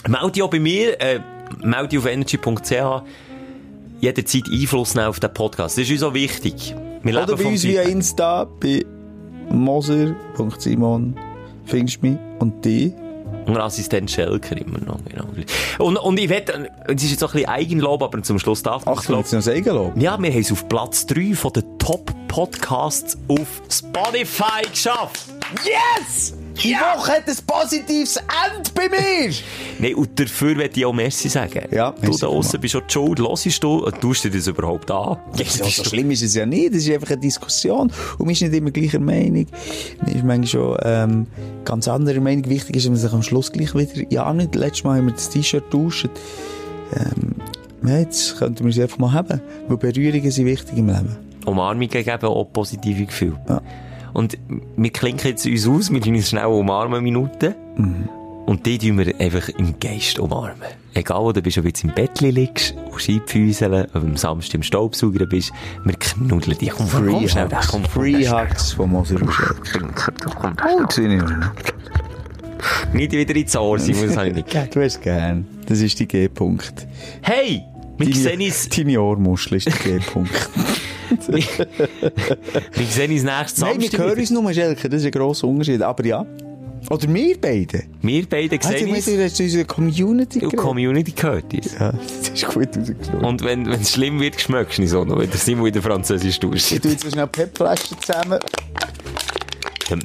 [0.07, 1.21] Melde dich auch bei mir, äh,
[1.63, 3.03] melde dich auf energy.ch.
[4.01, 5.77] Jederzeit Einfluss nehmen auf den Podcast.
[5.77, 6.75] Das ist uns auch wichtig.
[7.03, 7.83] Wir Oder bei uns via.
[7.83, 8.85] Insta, bei
[9.51, 11.17] moser.simon,
[11.65, 12.95] findest du mich und die.
[13.49, 15.25] Und Assistent Schelker immer noch, genau.
[15.79, 18.85] Und, und ich wette, es ist jetzt auch ein bisschen Eigenlob, aber zum Schluss darf
[18.85, 19.97] man es Achtung, jetzt noch das Eigenlob.
[19.97, 25.25] Ja, wir haben es auf Platz 3 von den Top-Podcasts auf Spotify geschafft.
[25.65, 26.35] Yes!
[26.63, 29.33] Die Woche hat ein positives Ende bei mir!
[29.79, 31.63] Nein, und dafür möchte ich auch Merci sagen.
[31.71, 35.19] Ja, du da aussen bist schon die Schuld, hörst du, tust dir das überhaupt an?
[35.35, 36.75] So, so schlimm ist es ja nicht.
[36.75, 37.93] Es ist einfach eine Diskussion.
[38.19, 39.47] Und man ist nicht immer gleicher Meinung.
[40.01, 41.27] Man ist manchmal schon ähm,
[41.65, 42.49] ganz anderer Meinung.
[42.49, 44.11] Wichtig ist, dass man sich am Schluss gleich wieder...
[44.11, 44.55] Ja, nicht.
[44.57, 46.09] Letztes Mal haben wir das T-Shirt getauscht.
[46.97, 47.37] Ähm,
[47.87, 49.41] ja, jetzt könnten wir es einfach mal haben.
[49.69, 51.17] Weil Berührungen sind wichtig im Leben.
[51.47, 53.41] Umarmungen geben auch positive Gefühle.
[53.49, 53.63] Ja.
[54.13, 54.39] Und
[54.77, 57.55] wir klinken jetzt uns aus, wir tun uns schnell umarmen Minuten.
[57.77, 58.09] Mhm.
[58.47, 60.63] Und die tun wir einfach im Geist umarmen.
[60.95, 64.17] Egal, wo du bist, ob du jetzt im Bett liegst, auf Scheibfüßeln, ob du am
[64.17, 65.53] Samstag im Staubsauger bist,
[65.85, 66.71] wir knuddeln dich.
[66.71, 67.69] Komm, Free komm schnell, Hugs.
[67.69, 69.17] komm, Free Hugs von Moser.
[69.21, 71.53] Oh, sind wir.
[72.95, 74.75] Nicht wieder ins Ohr, Simon, das habe ich nicht.
[74.75, 75.47] Du hast gern.
[75.67, 76.87] Das ist die G-Punkt.
[77.21, 77.63] Hey!
[77.99, 80.49] Wir sehen uns, deine Ohrmuschel ist der G-Punkt.
[81.29, 84.01] wir sehen uns nächstes Nein, wir Samstag.
[84.01, 84.89] hören uns nur, Schelker.
[84.89, 85.83] Das ist ein grosser Unterschied.
[85.83, 86.25] Aber ja.
[86.91, 87.85] Oder wir beide.
[88.03, 89.07] Wir beide Also, sehen du uns.
[89.33, 90.59] hast unsere Community Die geredet.
[90.61, 91.75] Community gehört uns.
[91.79, 93.23] Ja, das ist gut rausgeschaut.
[93.23, 96.35] Und wenn es schlimm wird, schmeckst du nicht so noch, wenn der Simon wieder Französisch
[96.35, 96.83] Ich tust.
[96.83, 98.39] tue jetzt so schnell Pepflaschen zusammen.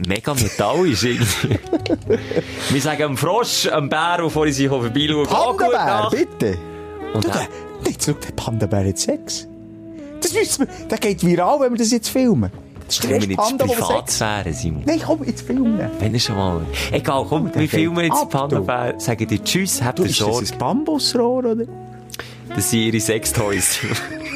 [0.07, 1.59] mega metallisch irgendwie.
[2.71, 6.57] Wir sagen dem Frosch, dem Bär, der vorhin sich vorbeischaut, Panda-Bär, bitte.
[7.13, 7.47] Und Du, der,
[7.87, 9.47] jetzt schau, der Panda-Bär hat Sex.
[10.23, 12.49] Das wissen wir, der geht viral, wenn wir das jetzt filmen.
[12.87, 13.75] Das ist der erste Panda, der.
[13.75, 14.83] Privatsphäre, Simon?
[14.85, 15.79] Nein, komm, jetzt filmen.
[15.99, 16.61] Wenn schon mal.
[16.91, 20.47] Egal, komm, wir filmen jetzt ab, Panda-Bär, sagen dir Tschüss, habt ihr ist das Sorge.
[20.51, 21.65] ein Bambusrohr, oder?
[22.55, 23.79] Das sind ihre Sextoys.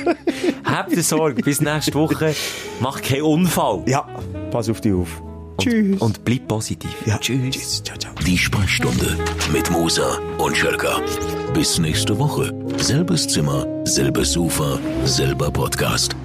[0.63, 2.35] habt ihr Sorge, bis nächste Woche.
[2.79, 3.83] Mach keinen Unfall.
[3.85, 4.07] Ja,
[4.51, 5.21] pass auf dich auf.
[5.57, 5.99] Tschüss.
[6.01, 6.91] Und bleib positiv.
[7.05, 7.17] ja.
[7.17, 7.55] Tschüss.
[7.55, 7.83] Tschüss.
[7.83, 8.13] Ciao, ciao.
[8.25, 9.17] Die Sprechstunde
[9.51, 11.01] mit Musa und Schelka.
[11.53, 12.53] Bis nächste Woche.
[12.77, 16.15] Selbes Zimmer, selbes Sofa, selber Podcast.